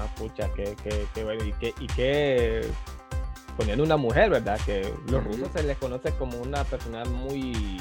Ah, 0.01 0.07
pucha, 0.17 0.49
qué. 0.55 0.77
Y 1.45 1.53
qué, 1.55 1.75
y 1.81 1.87
qué 1.89 2.71
poniendo 3.57 3.83
una 3.83 3.97
mujer, 3.97 4.31
¿verdad? 4.31 4.61
Que 4.65 4.95
los 5.09 5.25
rusos 5.25 5.49
se 5.57 5.65
les 5.65 5.77
conoce 5.79 6.13
como 6.13 6.39
una 6.39 6.63
persona 6.63 7.05
muy, 7.05 7.81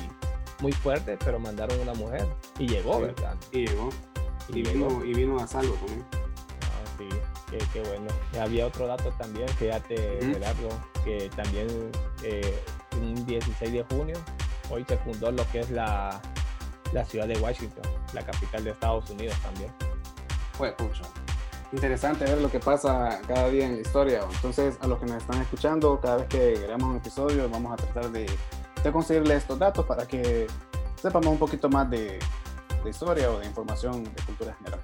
muy 0.62 0.72
fuerte, 0.72 1.16
pero 1.24 1.38
mandaron 1.38 1.80
una 1.80 1.94
mujer 1.94 2.26
y 2.58 2.68
llegó, 2.68 3.02
¿verdad? 3.02 3.36
Y 3.52 3.68
llegó. 3.68 3.90
Y, 4.50 4.64
vino, 4.64 5.06
y 5.06 5.14
vino 5.14 5.38
a 5.38 5.46
salvo 5.46 5.76
también 5.76 6.27
sí, 6.98 7.10
qué, 7.74 7.82
bueno. 7.82 8.08
Había 8.40 8.68
otro 8.68 8.88
dato 8.88 9.12
también, 9.18 9.48
fíjate, 9.50 10.20
Gerardo, 10.22 10.70
que 11.04 11.30
también 11.36 11.68
eh, 12.24 12.60
un 13.00 13.26
16 13.26 13.72
de 13.72 13.84
junio, 13.84 14.18
hoy 14.70 14.86
se 14.88 14.98
fundó 14.98 15.32
lo 15.32 15.50
que 15.52 15.60
es 15.60 15.70
la, 15.70 16.20
la 16.94 17.06
ciudad 17.06 17.28
de 17.28 17.38
Washington, 17.40 17.84
la 18.14 18.26
capital 18.26 18.64
de 18.64 18.72
Estados 18.72 19.10
Unidos 19.10 19.36
también. 19.42 19.72
Fue 20.54 20.72
pucho. 20.74 21.04
interesante 21.72 22.26
ver 22.26 22.42
lo 22.42 22.50
que 22.50 22.60
pasa 22.60 23.20
cada 23.28 23.50
día 23.50 23.66
en 23.66 23.76
la 23.76 23.82
historia. 23.82 24.22
Entonces, 24.34 24.78
a 24.82 24.88
los 24.88 25.00
que 25.00 25.06
nos 25.06 25.18
están 25.18 25.42
escuchando, 25.42 26.00
cada 26.00 26.18
vez 26.18 26.28
que 26.28 26.54
grabamos 26.60 26.90
un 26.90 26.98
episodio, 26.98 27.50
vamos 27.50 27.74
a 27.74 27.76
tratar 27.76 28.12
de, 28.12 28.26
de 28.84 28.92
conseguirles 28.92 29.38
estos 29.38 29.60
datos 29.60 29.86
para 29.86 30.08
que 30.08 30.48
sepamos 31.02 31.28
un 31.28 31.38
poquito 31.38 31.70
más 31.70 31.90
de, 31.90 32.20
de 32.84 32.90
historia 32.90 33.32
o 33.32 33.40
de 33.40 33.46
información 33.46 34.04
de 34.04 34.22
cultura 34.26 34.54
general. 34.56 34.80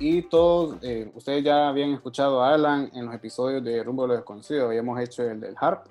Y 0.00 0.22
todos, 0.22 0.78
eh, 0.82 1.10
ustedes 1.14 1.42
ya 1.42 1.68
habían 1.68 1.92
escuchado 1.92 2.42
a 2.42 2.54
Alan 2.54 2.88
en 2.94 3.06
los 3.06 3.14
episodios 3.14 3.64
de 3.64 3.82
Rumbo 3.82 4.04
a 4.04 4.08
lo 4.08 4.14
Desconocido, 4.14 4.66
habíamos 4.66 5.00
hecho 5.00 5.24
el 5.24 5.40
del 5.40 5.56
Harp. 5.60 5.86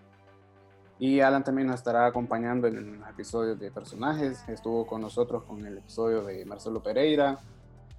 Y 0.97 1.19
Alan 1.19 1.43
también 1.43 1.67
nos 1.67 1.75
estará 1.75 2.05
acompañando 2.05 2.67
en 2.67 2.99
los 2.99 3.09
episodios 3.09 3.59
de 3.59 3.69
personajes. 3.69 4.47
Estuvo 4.47 4.87
con 4.87 5.01
nosotros 5.01 5.43
con 5.43 5.65
el 5.65 5.77
episodio 5.77 6.23
de 6.23 6.43
Marcelo 6.45 6.81
Pereira, 6.81 7.37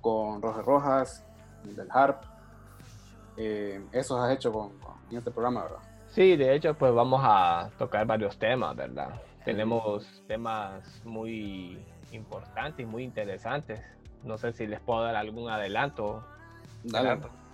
con 0.00 0.42
Roger 0.42 0.64
Rojas, 0.64 1.24
el 1.64 1.76
del 1.76 1.88
Harp. 1.90 2.22
Eh, 3.36 3.80
eso 3.92 4.20
has 4.20 4.34
hecho 4.34 4.50
con, 4.50 4.70
con, 4.78 4.94
en 5.10 5.18
este 5.18 5.30
programa, 5.30 5.62
¿verdad? 5.64 5.78
Sí, 6.08 6.36
de 6.36 6.56
hecho, 6.56 6.74
pues 6.74 6.92
vamos 6.92 7.20
a 7.22 7.70
tocar 7.78 8.06
varios 8.06 8.36
temas, 8.38 8.74
¿verdad? 8.74 9.20
Tenemos 9.44 10.24
temas 10.26 11.02
muy 11.04 11.78
importantes 12.12 12.80
y 12.80 12.86
muy 12.86 13.04
interesantes. 13.04 13.80
No 14.24 14.38
sé 14.38 14.52
si 14.52 14.66
les 14.66 14.80
puedo 14.80 15.02
dar 15.02 15.16
algún 15.16 15.48
adelanto. 15.50 16.24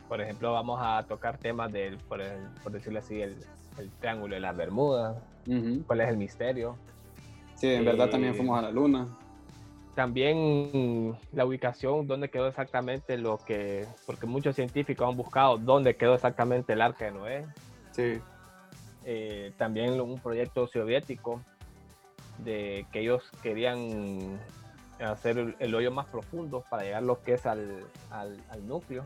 Por 0.08 0.20
ejemplo, 0.20 0.52
vamos 0.52 0.80
a 0.82 1.02
tocar 1.04 1.38
temas 1.38 1.72
del, 1.72 1.96
por, 1.98 2.20
el, 2.20 2.48
por 2.62 2.72
decirlo 2.72 2.98
así, 2.98 3.20
el, 3.20 3.36
el, 3.78 3.90
Triángulo 4.00 4.34
de 4.34 4.40
las 4.40 4.56
Bermudas. 4.56 5.16
Uh 5.46 5.52
-huh. 5.52 5.86
¿Cuál 5.86 6.00
es 6.02 6.08
el 6.08 6.16
misterio? 6.16 6.76
Sí, 7.54 7.68
en 7.68 7.84
verdad 7.84 8.10
también 8.10 8.34
Eh, 8.34 8.36
fuimos 8.36 8.58
a 8.58 8.62
la 8.62 8.70
luna. 8.70 9.08
También 9.94 11.16
la 11.32 11.46
ubicación, 11.46 12.06
dónde 12.06 12.28
quedó 12.28 12.48
exactamente 12.48 13.16
lo 13.16 13.38
que, 13.38 13.86
porque 14.06 14.26
muchos 14.26 14.56
científicos 14.56 15.08
han 15.08 15.16
buscado 15.16 15.56
dónde 15.56 15.96
quedó 15.96 16.14
exactamente 16.14 16.72
el 16.72 16.82
arca 16.82 17.04
de 17.04 17.10
Noé. 17.12 17.46
Sí. 17.92 18.20
Eh, 19.04 19.52
también 19.56 20.00
un 20.00 20.18
proyecto 20.18 20.66
soviético 20.66 21.40
de 22.38 22.86
que 22.90 23.00
ellos 23.00 23.22
querían 23.42 24.40
hacer 25.04 25.38
el, 25.38 25.56
el, 25.58 25.74
hoyo 25.74 25.90
más 25.90 26.06
profundo 26.06 26.64
para 26.68 26.82
llegar 26.82 27.02
lo 27.02 27.20
que 27.22 27.34
es 27.34 27.46
al, 27.46 27.84
al, 28.10 28.36
al 28.50 28.66
núcleo. 28.66 29.04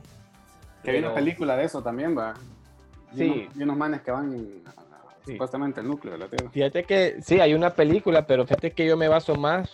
Que 0.83 0.93
hay 0.93 0.99
una 0.99 1.15
película 1.15 1.57
de 1.57 1.65
eso 1.65 1.83
también, 1.83 2.17
va. 2.17 2.35
Y 3.13 3.17
Sí. 3.17 3.25
unos, 3.31 3.57
y 3.57 3.63
unos 3.63 3.77
manes 3.77 4.01
que 4.03 4.11
van 4.11 4.31
Sí. 5.27 5.33
supuestamente 5.33 5.81
al 5.81 5.89
núcleo 5.89 6.13
de 6.15 6.19
la 6.21 6.29
Tierra. 6.29 6.49
Fíjate 6.51 6.85
que 6.85 7.21
sí, 7.23 7.41
hay 7.41 7.53
una 7.55 7.71
película, 7.71 8.27
pero 8.27 8.45
fíjate 8.45 8.73
que 8.73 8.87
yo 8.87 8.97
me 8.97 9.09
baso 9.09 9.35
más 9.37 9.71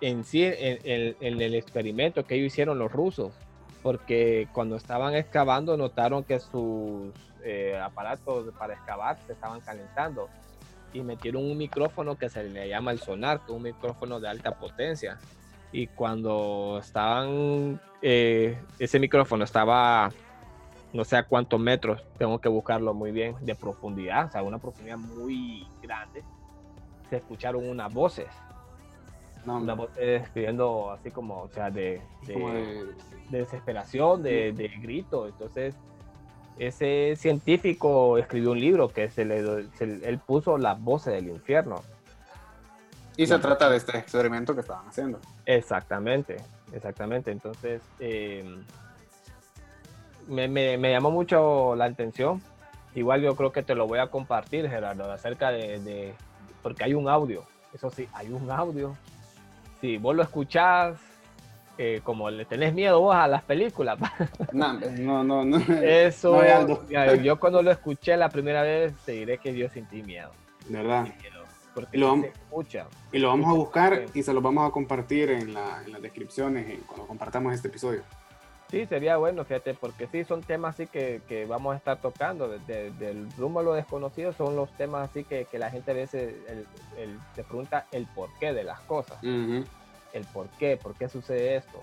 en 0.00 0.22
sí, 0.24 0.44
en, 0.44 0.78
en- 0.84 1.16
en 1.20 1.40
el 1.40 1.54
experimento 1.54 2.24
que 2.24 2.34
ellos 2.34 2.48
hicieron 2.48 2.78
los 2.78 2.92
rusos, 2.92 3.32
porque 3.82 4.48
cuando 4.52 4.76
estaban 4.76 5.14
excavando 5.14 5.76
notaron 5.76 6.24
que 6.24 6.38
sus 6.40 7.12
eh, 7.44 7.78
aparatos 7.82 8.52
para 8.58 8.74
excavar 8.74 9.16
se 9.26 9.32
estaban 9.32 9.60
calentando 9.60 10.28
y 10.92 11.00
metieron 11.00 11.44
un 11.44 11.56
micrófono 11.56 12.16
que 12.16 12.28
se 12.28 12.44
le 12.44 12.68
llama 12.68 12.90
el 12.90 12.98
sonar, 12.98 13.38
que 13.40 13.52
es 13.52 13.56
un 13.56 13.62
micrófono 13.62 14.20
de 14.20 14.28
alta 14.28 14.58
potencia. 14.58 15.18
Y 15.72 15.86
cuando 15.88 16.78
estaban, 16.80 17.80
eh, 18.00 18.62
ese 18.78 18.98
micrófono 18.98 19.44
estaba 19.44 20.10
no 20.92 21.04
sé 21.04 21.16
a 21.16 21.22
cuántos 21.22 21.60
metros, 21.60 22.02
tengo 22.16 22.38
que 22.38 22.48
buscarlo 22.48 22.94
muy 22.94 23.12
bien, 23.12 23.34
de 23.42 23.54
profundidad, 23.54 24.26
o 24.26 24.30
sea, 24.30 24.42
una 24.42 24.58
profundidad 24.58 24.96
muy 24.96 25.68
grande, 25.82 26.24
se 27.10 27.16
escucharon 27.16 27.68
unas 27.68 27.92
voces, 27.92 28.26
No, 29.44 29.58
unas 29.58 29.76
voces 29.76 30.22
escribiendo 30.22 30.90
así 30.90 31.10
como, 31.10 31.42
o 31.42 31.48
sea, 31.48 31.70
de, 31.70 32.00
de, 32.22 32.32
como 32.32 32.52
de, 32.54 32.86
de 33.28 33.38
desesperación, 33.38 34.22
de, 34.22 34.52
de 34.52 34.68
grito. 34.80 35.26
Entonces, 35.26 35.74
ese 36.56 37.14
científico 37.16 38.16
escribió 38.18 38.52
un 38.52 38.60
libro 38.60 38.88
que 38.88 39.10
se 39.10 39.24
le, 39.26 39.68
se- 39.76 40.08
él 40.08 40.18
puso 40.26 40.56
las 40.56 40.80
voces 40.82 41.12
del 41.12 41.28
infierno. 41.28 41.82
Y 43.18 43.26
se 43.26 43.38
trata 43.38 43.68
de 43.68 43.76
este 43.76 43.98
experimento 43.98 44.54
que 44.54 44.60
estaban 44.62 44.88
haciendo. 44.88 45.20
Exactamente, 45.44 46.36
exactamente. 46.72 47.30
Entonces, 47.30 47.82
eh, 47.98 48.44
me, 50.26 50.48
me- 50.48 50.78
me 50.78 50.90
llamó 50.92 51.10
mucho 51.10 51.74
la 51.76 51.86
atención. 51.86 52.40
Igual 52.94 53.20
yo 53.22 53.34
creo 53.36 53.52
que 53.52 53.62
te 53.62 53.74
lo 53.74 53.86
voy 53.86 53.98
a 53.98 54.06
compartir, 54.08 54.68
Gerardo, 54.68 55.10
acerca 55.12 55.50
de, 55.50 55.78
de- 55.80 56.14
porque 56.62 56.84
hay 56.84 56.94
un 56.94 57.08
audio. 57.08 57.44
Eso 57.74 57.90
sí, 57.90 58.08
hay 58.12 58.28
un 58.30 58.50
audio. 58.50 58.96
Si 59.80 59.98
vos 59.98 60.14
lo 60.16 60.22
escuchás, 60.22 60.96
eh, 61.76 62.00
como 62.02 62.30
le 62.30 62.44
tenés 62.44 62.74
miedo 62.74 63.00
vos 63.00 63.14
a 63.14 63.28
las 63.28 63.42
películas, 63.42 63.98
No, 64.52 64.72
no, 64.74 65.22
no, 65.24 65.44
no. 65.44 65.58
eso, 65.82 66.42
No, 66.90 67.14
yo 67.16 67.38
cuando 67.38 67.62
lo 67.62 67.70
escuché 67.70 68.16
la 68.16 68.28
primera 68.28 68.62
vez, 68.62 68.92
te 69.04 69.12
diré 69.12 69.38
que 69.38 69.54
yo 69.56 69.68
sentí 69.68 70.02
miedo. 70.02 70.30
Verdad. 70.68 71.04
sentí 71.04 71.22
miedo, 71.22 71.37
porque 71.82 71.98
Lo- 71.98 72.14
sí 72.16 72.20
se 72.22 72.26
escucha. 72.28 72.86
Y 73.12 73.18
lo 73.18 73.28
vamos 73.28 73.48
a 73.50 73.52
buscar 73.52 74.06
y 74.14 74.22
se 74.22 74.32
lo 74.32 74.40
vamos 74.40 74.68
a 74.68 74.72
compartir 74.72 75.30
en, 75.30 75.54
la, 75.54 75.82
en 75.84 75.92
las 75.92 76.02
descripciones 76.02 76.68
en- 76.68 76.80
cuando 76.80 77.06
compartamos 77.06 77.54
este 77.54 77.68
episodio. 77.68 78.02
Sí, 78.70 78.84
sería 78.84 79.16
bueno, 79.16 79.44
fíjate, 79.46 79.72
porque 79.72 80.08
sí 80.08 80.24
son 80.24 80.42
temas 80.42 80.74
así 80.74 80.86
que, 80.86 81.22
que 81.26 81.46
vamos 81.46 81.72
a 81.74 81.78
estar 81.78 82.00
tocando. 82.00 82.48
de- 82.48 82.58
de- 82.66 82.90
del 82.92 83.26
rumbo 83.38 83.60
a 83.60 83.62
lo 83.62 83.72
desconocido 83.74 84.32
son 84.32 84.56
los 84.56 84.70
temas 84.76 85.08
así 85.10 85.24
que, 85.24 85.46
que 85.46 85.58
la 85.58 85.70
gente 85.70 85.90
a 85.92 85.94
veces 85.94 86.34
el- 86.48 86.66
el- 86.98 87.18
se 87.34 87.44
pregunta 87.44 87.86
el 87.92 88.06
porqué 88.14 88.52
de 88.52 88.64
las 88.64 88.80
cosas. 88.80 89.16
Ujú. 89.22 89.64
El 90.12 90.24
por 90.32 90.48
qué, 90.58 90.76
por 90.76 90.94
qué 90.94 91.08
sucede 91.08 91.56
esto. 91.56 91.80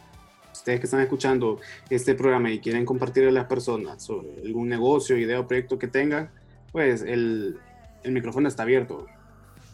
Ustedes 0.52 0.80
que 0.80 0.86
están 0.86 1.02
escuchando 1.02 1.60
este 1.90 2.16
programa 2.16 2.50
y 2.52 2.60
quieren 2.60 2.86
compartir 2.86 3.28
a 3.28 3.32
las 3.32 3.46
personas 3.46 4.02
sobre 4.04 4.30
algún 4.46 4.70
negocio, 4.70 5.18
idea 5.18 5.40
o 5.40 5.48
proyecto 5.48 5.78
que 5.80 5.88
tengan, 5.88 6.30
pues 6.72 7.02
el, 7.02 7.60
el 8.04 8.12
micrófono 8.12 8.48
está 8.48 8.64
abierto 8.64 9.06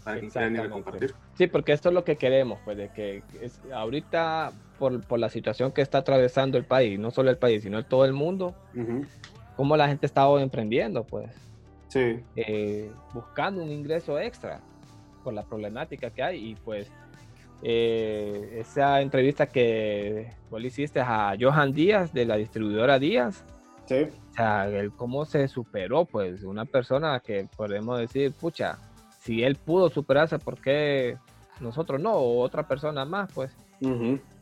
para 0.03 0.19
que 0.19 0.69
compartir. 0.69 1.15
Sí, 1.37 1.47
porque 1.47 1.73
esto 1.73 1.89
es 1.89 1.95
lo 1.95 2.03
que 2.03 2.17
queremos, 2.17 2.59
pues 2.63 2.77
de 2.77 2.89
que 2.89 3.23
es, 3.41 3.59
ahorita 3.73 4.51
por, 4.77 5.05
por 5.05 5.19
la 5.19 5.29
situación 5.29 5.71
que 5.71 5.81
está 5.81 5.99
atravesando 5.99 6.57
el 6.57 6.65
país, 6.65 6.99
no 6.99 7.11
solo 7.11 7.29
el 7.29 7.37
país, 7.37 7.63
sino 7.63 7.83
todo 7.85 8.05
el 8.05 8.13
mundo, 8.13 8.55
Ujú. 8.75 9.05
cómo 9.55 9.77
la 9.77 9.87
gente 9.87 10.05
está 10.05 10.27
emprendiendo, 10.39 11.03
pues. 11.03 11.29
Sí, 11.87 12.23
eh, 12.35 12.91
buscando 13.13 13.61
un 13.61 13.69
ingreso 13.69 14.17
extra 14.17 14.61
por 15.23 15.33
la 15.33 15.43
problemática 15.43 16.09
que 16.09 16.23
hay 16.23 16.51
y 16.51 16.55
pues 16.55 16.89
eh, 17.61 18.59
esa 18.59 19.01
entrevista 19.01 19.45
que 19.45 20.33
vos 20.49 20.61
le 20.61 20.69
hiciste 20.69 21.01
a 21.01 21.35
Johan 21.39 21.73
Díaz 21.73 22.13
de 22.13 22.25
la 22.25 22.37
distribuidora 22.37 22.97
Díaz, 22.97 23.43
sí, 23.85 24.03
o 24.03 24.33
sea, 24.33 24.69
el 24.69 24.93
cómo 24.93 25.25
se 25.25 25.47
superó, 25.49 26.05
pues 26.05 26.43
una 26.43 26.63
persona 26.63 27.19
que 27.19 27.47
podemos 27.57 27.99
decir, 27.99 28.31
pucha, 28.31 28.79
si 29.21 29.43
él 29.43 29.55
pudo 29.55 29.89
superarse, 29.89 30.37
¿por 30.39 30.57
qué 30.59 31.17
nosotros 31.59 32.01
no? 32.01 32.13
O 32.13 32.41
otra 32.41 32.67
persona 32.67 33.05
más, 33.05 33.31
pues. 33.33 33.51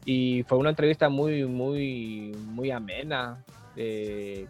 Y 0.05 0.43
fue 0.43 0.57
una 0.57 0.69
entrevista 0.71 1.07
muy, 1.09 1.45
muy, 1.45 2.33
muy 2.47 2.71
amena. 2.71 3.43
eh, 3.75 4.47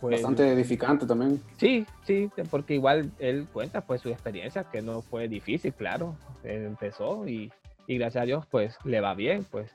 pues, 0.00 0.12
bastante 0.20 0.52
edificante 0.52 1.06
también. 1.06 1.40
Sí, 1.56 1.86
sí, 2.04 2.28
porque 2.50 2.74
igual 2.74 3.10
él 3.18 3.46
cuenta 3.52 3.80
pues 3.80 4.02
su 4.02 4.10
experiencia, 4.10 4.64
que 4.64 4.82
no 4.82 5.00
fue 5.00 5.28
difícil, 5.28 5.72
claro. 5.72 6.14
Él 6.42 6.66
empezó 6.66 7.26
y, 7.26 7.50
y 7.86 7.98
gracias 7.98 8.22
a 8.22 8.26
Dios 8.26 8.44
pues 8.50 8.76
le 8.84 9.00
va 9.00 9.14
bien, 9.14 9.44
pues. 9.50 9.70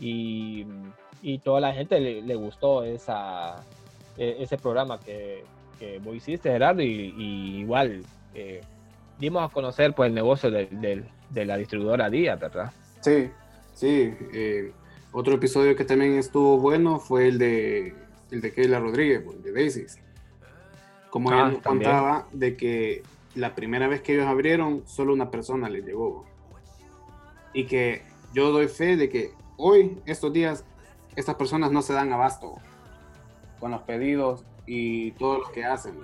Y, 0.00 0.66
y 1.22 1.38
toda 1.38 1.60
la 1.60 1.72
gente 1.72 1.98
le, 1.98 2.20
le 2.22 2.34
gustó 2.34 2.84
esa, 2.84 3.56
e- 4.18 4.36
ese 4.40 4.58
programa 4.58 4.98
que, 5.00 5.44
que 5.78 5.98
vos 6.00 6.14
hiciste, 6.16 6.50
Gerardo, 6.50 6.82
y, 6.82 7.14
y 7.16 7.58
igual 7.60 8.02
eh, 8.34 8.60
dimos 9.18 9.48
a 9.48 9.52
conocer 9.52 9.94
pues 9.94 10.08
el 10.08 10.14
negocio 10.14 10.50
de 10.50 11.06
la 11.44 11.56
distribuidora 11.56 12.08
Díaz, 12.10 12.38
¿verdad? 12.40 12.72
Sí, 13.00 13.30
sí. 13.74 14.14
eh, 14.32 14.72
otro 15.12 15.34
episodio 15.34 15.74
que 15.74 15.84
también 15.84 16.18
estuvo 16.18 16.58
bueno 16.58 16.98
fue 16.98 17.28
el 17.28 17.38
de 17.38 17.94
el 18.30 18.40
de 18.42 18.52
Keila 18.52 18.78
Rodríguez, 18.78 19.24
de 19.42 19.52
Daisies. 19.52 19.98
Como 21.10 21.30
Ah, 21.30 21.34
ella 21.34 21.48
nos 21.48 21.62
también. 21.62 21.90
contaba 21.90 22.28
de 22.32 22.56
que 22.56 23.02
la 23.34 23.54
primera 23.54 23.88
vez 23.88 24.02
que 24.02 24.12
ellos 24.14 24.26
abrieron, 24.26 24.82
solo 24.86 25.14
una 25.14 25.30
persona 25.30 25.68
les 25.70 25.84
llegó. 25.86 26.26
Y 27.54 27.64
que 27.64 28.02
yo 28.34 28.52
doy 28.52 28.68
fe 28.68 28.96
de 28.98 29.08
que 29.08 29.30
hoy, 29.56 29.98
estos 30.04 30.30
días, 30.32 30.64
estas 31.16 31.36
personas 31.36 31.72
no 31.72 31.80
se 31.80 31.94
dan 31.94 32.12
abasto 32.12 32.56
con 33.58 33.70
los 33.70 33.80
pedidos 33.82 34.44
y 34.66 35.12
todo 35.12 35.38
lo 35.38 35.50
que 35.50 35.64
hacen. 35.64 35.94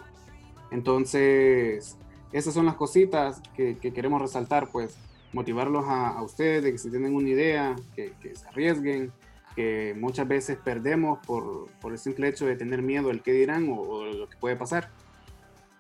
Entonces, 0.70 1.98
esas 2.34 2.52
son 2.52 2.66
las 2.66 2.74
cositas 2.74 3.40
que, 3.56 3.78
que 3.78 3.92
queremos 3.92 4.20
resaltar, 4.20 4.68
pues 4.70 4.96
motivarlos 5.32 5.84
a, 5.86 6.08
a 6.08 6.22
ustedes 6.22 6.64
de 6.64 6.72
que 6.72 6.78
si 6.78 6.90
tienen 6.90 7.14
una 7.14 7.28
idea, 7.28 7.76
que, 7.94 8.12
que 8.20 8.34
se 8.34 8.46
arriesguen, 8.48 9.12
que 9.54 9.94
muchas 9.96 10.26
veces 10.26 10.58
perdemos 10.62 11.20
por, 11.24 11.68
por 11.80 11.92
el 11.92 11.98
simple 11.98 12.28
hecho 12.28 12.44
de 12.44 12.56
tener 12.56 12.82
miedo 12.82 13.10
al 13.10 13.22
que 13.22 13.32
dirán 13.32 13.68
o, 13.68 13.80
o 13.80 14.04
lo 14.04 14.28
que 14.28 14.36
puede 14.36 14.56
pasar. 14.56 14.90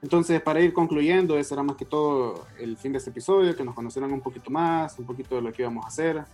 Entonces, 0.00 0.40
para 0.42 0.60
ir 0.60 0.72
concluyendo, 0.72 1.38
ese 1.38 1.54
era 1.54 1.62
más 1.64 1.76
que 1.76 1.84
todo 1.86 2.46
el 2.60 2.76
fin 2.76 2.92
de 2.92 2.98
este 2.98 3.10
episodio, 3.10 3.56
que 3.56 3.64
nos 3.64 3.74
conocieran 3.74 4.12
un 4.12 4.20
poquito 4.20 4.50
más, 4.50 4.98
un 4.98 5.06
poquito 5.06 5.34
de 5.34 5.42
lo 5.42 5.52
que 5.52 5.62
íbamos 5.62 5.84
a 5.84 5.88
hacer. 5.88 6.24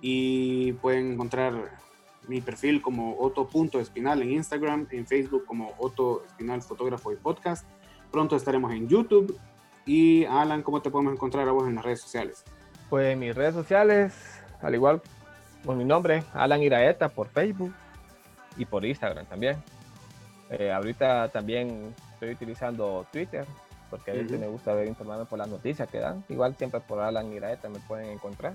Y 0.00 0.72
pueden 0.74 1.12
encontrar 1.12 1.78
mi 2.26 2.40
perfil 2.40 2.80
como 2.80 3.16
Otto.espinal 3.18 4.22
en 4.22 4.32
Instagram, 4.32 4.88
en 4.90 5.06
Facebook 5.06 5.44
como 5.44 5.74
Otto 5.78 6.24
Espinal 6.26 6.62
Fotógrafo 6.62 7.12
y 7.12 7.16
Podcast. 7.16 7.66
Pronto 8.10 8.34
estaremos 8.34 8.72
en 8.72 8.88
YouTube. 8.88 9.38
Y 9.84 10.24
Alan, 10.26 10.62
¿cómo 10.62 10.80
te 10.80 10.90
podemos 10.90 11.12
encontrar 11.12 11.48
a 11.48 11.52
vos 11.52 11.66
en 11.66 11.74
las 11.74 11.84
redes 11.84 12.00
sociales? 12.00 12.44
Pues 12.88 13.16
mis 13.16 13.34
redes 13.34 13.54
sociales, 13.54 14.14
al 14.60 14.74
igual 14.74 15.00
con 15.64 15.78
mi 15.78 15.84
nombre, 15.84 16.24
Alan 16.32 16.62
Iraeta 16.62 17.08
por 17.08 17.28
Facebook 17.28 17.74
y 18.56 18.64
por 18.64 18.84
Instagram 18.84 19.26
también. 19.26 19.56
Eh, 20.50 20.70
ahorita 20.70 21.28
también 21.28 21.94
estoy 22.12 22.30
utilizando 22.32 23.06
Twitter 23.10 23.46
porque 23.92 24.10
a 24.10 24.14
veces 24.14 24.40
me 24.40 24.46
gusta 24.46 24.72
ver 24.72 24.88
informarme 24.88 25.26
por 25.26 25.38
las 25.38 25.48
noticias 25.48 25.88
que 25.88 25.98
dan. 25.98 26.24
Igual 26.30 26.56
siempre 26.56 26.80
por 26.80 27.00
Alan 27.00 27.30
Iraeta 27.32 27.68
me 27.68 27.78
pueden 27.80 28.08
encontrar. 28.10 28.54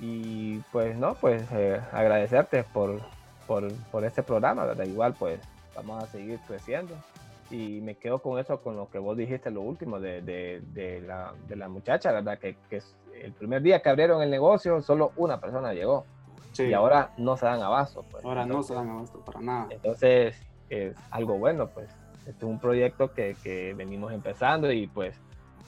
Y 0.00 0.58
pues 0.72 0.96
no, 0.96 1.14
pues 1.14 1.44
eh, 1.52 1.80
agradecerte 1.92 2.64
por, 2.64 3.00
por, 3.46 3.72
por, 3.92 4.04
este 4.04 4.22
programa, 4.22 4.64
¿verdad? 4.64 4.84
Igual 4.84 5.14
pues 5.14 5.40
vamos 5.76 6.02
a 6.02 6.06
seguir 6.08 6.40
creciendo. 6.48 6.96
Y 7.50 7.80
me 7.80 7.96
quedo 7.96 8.20
con 8.20 8.38
eso, 8.38 8.60
con 8.60 8.76
lo 8.76 8.88
que 8.90 8.98
vos 8.98 9.16
dijiste, 9.16 9.50
lo 9.50 9.60
último 9.62 9.98
de, 9.98 10.22
de, 10.22 10.62
de, 10.72 11.00
la, 11.00 11.34
de 11.48 11.56
la, 11.56 11.68
muchacha, 11.68 12.12
¿verdad? 12.12 12.38
Que, 12.38 12.56
que, 12.68 12.80
el 13.20 13.32
primer 13.32 13.60
día 13.62 13.82
que 13.82 13.88
abrieron 13.88 14.22
el 14.22 14.30
negocio, 14.30 14.80
solo 14.80 15.12
una 15.16 15.40
persona 15.40 15.72
llegó. 15.72 16.04
Y 16.58 16.72
ahora 16.72 17.12
no 17.16 17.36
se 17.36 17.46
dan 17.46 17.62
abasto. 17.62 18.04
Pues. 18.10 18.24
Ahora 18.24 18.44
no 18.44 18.62
se 18.62 18.74
dan 18.74 18.88
abasto 18.88 19.20
para 19.20 19.40
nada. 19.40 19.66
Entonces, 19.70 20.36
es 20.68 20.96
algo 21.10 21.38
bueno, 21.38 21.68
pues. 21.68 21.88
Este 22.26 22.44
es 22.44 22.50
un 22.50 22.58
proyecto 22.58 23.12
que, 23.12 23.34
que 23.42 23.74
venimos 23.74 24.12
empezando 24.12 24.70
y 24.70 24.86
pues 24.86 25.18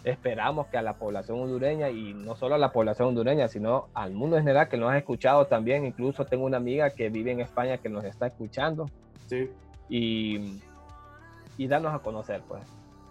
esperamos 0.04 0.66
que 0.66 0.76
a 0.76 0.82
la 0.82 0.94
población 0.94 1.40
hondureña 1.40 1.90
y 1.90 2.12
no 2.14 2.34
solo 2.36 2.56
a 2.56 2.58
la 2.58 2.72
población 2.72 3.08
hondureña, 3.08 3.48
sino 3.48 3.88
al 3.94 4.12
mundo 4.12 4.36
en 4.36 4.42
general 4.42 4.68
que 4.68 4.76
nos 4.76 4.90
ha 4.90 4.98
escuchado 4.98 5.46
también. 5.46 5.86
Incluso 5.86 6.24
tengo 6.24 6.44
una 6.44 6.56
amiga 6.56 6.90
que 6.90 7.08
vive 7.08 7.32
en 7.32 7.40
España 7.40 7.78
que 7.78 7.88
nos 7.88 8.04
está 8.04 8.26
escuchando. 8.26 8.86
Sí. 9.26 9.50
Y, 9.88 10.60
y 11.56 11.66
darnos 11.66 11.94
a 11.94 12.00
conocer, 12.00 12.42
pues. 12.48 12.62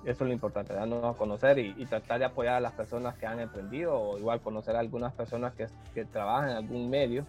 Eso 0.03 0.23
es 0.23 0.27
lo 0.27 0.33
importante, 0.33 0.73
darnos 0.73 1.15
a 1.15 1.17
conocer 1.17 1.59
y, 1.59 1.85
tratar 1.85 2.17
de 2.17 2.25
apoyar 2.25 2.55
a 2.55 2.59
las 2.59 2.73
personas 2.73 3.15
que 3.17 3.27
han 3.27 3.39
emprendido 3.39 3.99
o 3.99 4.17
igual 4.17 4.41
conocer 4.41 4.75
a 4.75 4.79
algunas 4.79 5.13
personas 5.13 5.53
que, 5.53 5.67
que 5.93 6.05
trabajan 6.05 6.49
en 6.49 6.57
algún 6.57 6.89
medio, 6.89 7.23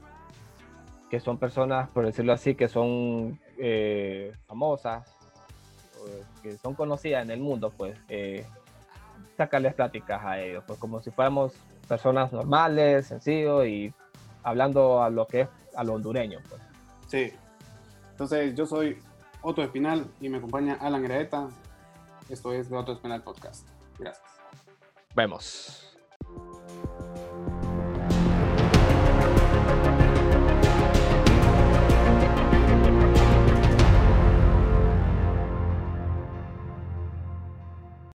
que 1.10 1.20
son 1.20 1.36
personas, 1.36 1.90
por 1.90 2.06
decirlo 2.06 2.32
así, 2.32 2.54
que 2.54 2.68
son 2.68 3.38
eh, 3.58 4.32
famosas, 4.46 5.06
que 6.42 6.56
son 6.56 6.74
conocidas 6.74 7.22
en 7.22 7.30
el 7.30 7.40
mundo, 7.40 7.72
pues 7.76 7.96
eh, 8.08 8.46
sacarles 9.36 9.74
pláticas 9.74 10.24
a 10.24 10.40
ellos, 10.40 10.64
pues 10.66 10.78
como 10.78 11.00
si 11.00 11.10
fuéramos 11.10 11.52
personas 11.88 12.32
normales, 12.32 13.06
sencillos 13.06 13.66
y 13.66 13.92
hablando 14.42 15.02
a 15.02 15.10
lo 15.10 15.26
que 15.26 15.42
es 15.42 15.48
a 15.74 15.84
lo 15.84 15.94
hondureño. 15.94 16.40
Pues. 16.48 16.62
Sí. 17.08 17.32
Entonces, 18.10 18.54
yo 18.54 18.66
soy 18.66 18.98
Otto 19.42 19.62
Espinal 19.62 20.06
y 20.20 20.28
me 20.28 20.38
acompaña 20.38 20.78
Alan 20.80 21.02
Graeta. 21.02 21.48
Esto 22.28 22.52
es 22.52 22.70
de 22.70 22.76
Otto 22.76 22.92
Espinal 22.92 23.22
Podcast. 23.22 23.68
Gracias. 23.98 24.24
Vemos. 25.14 25.91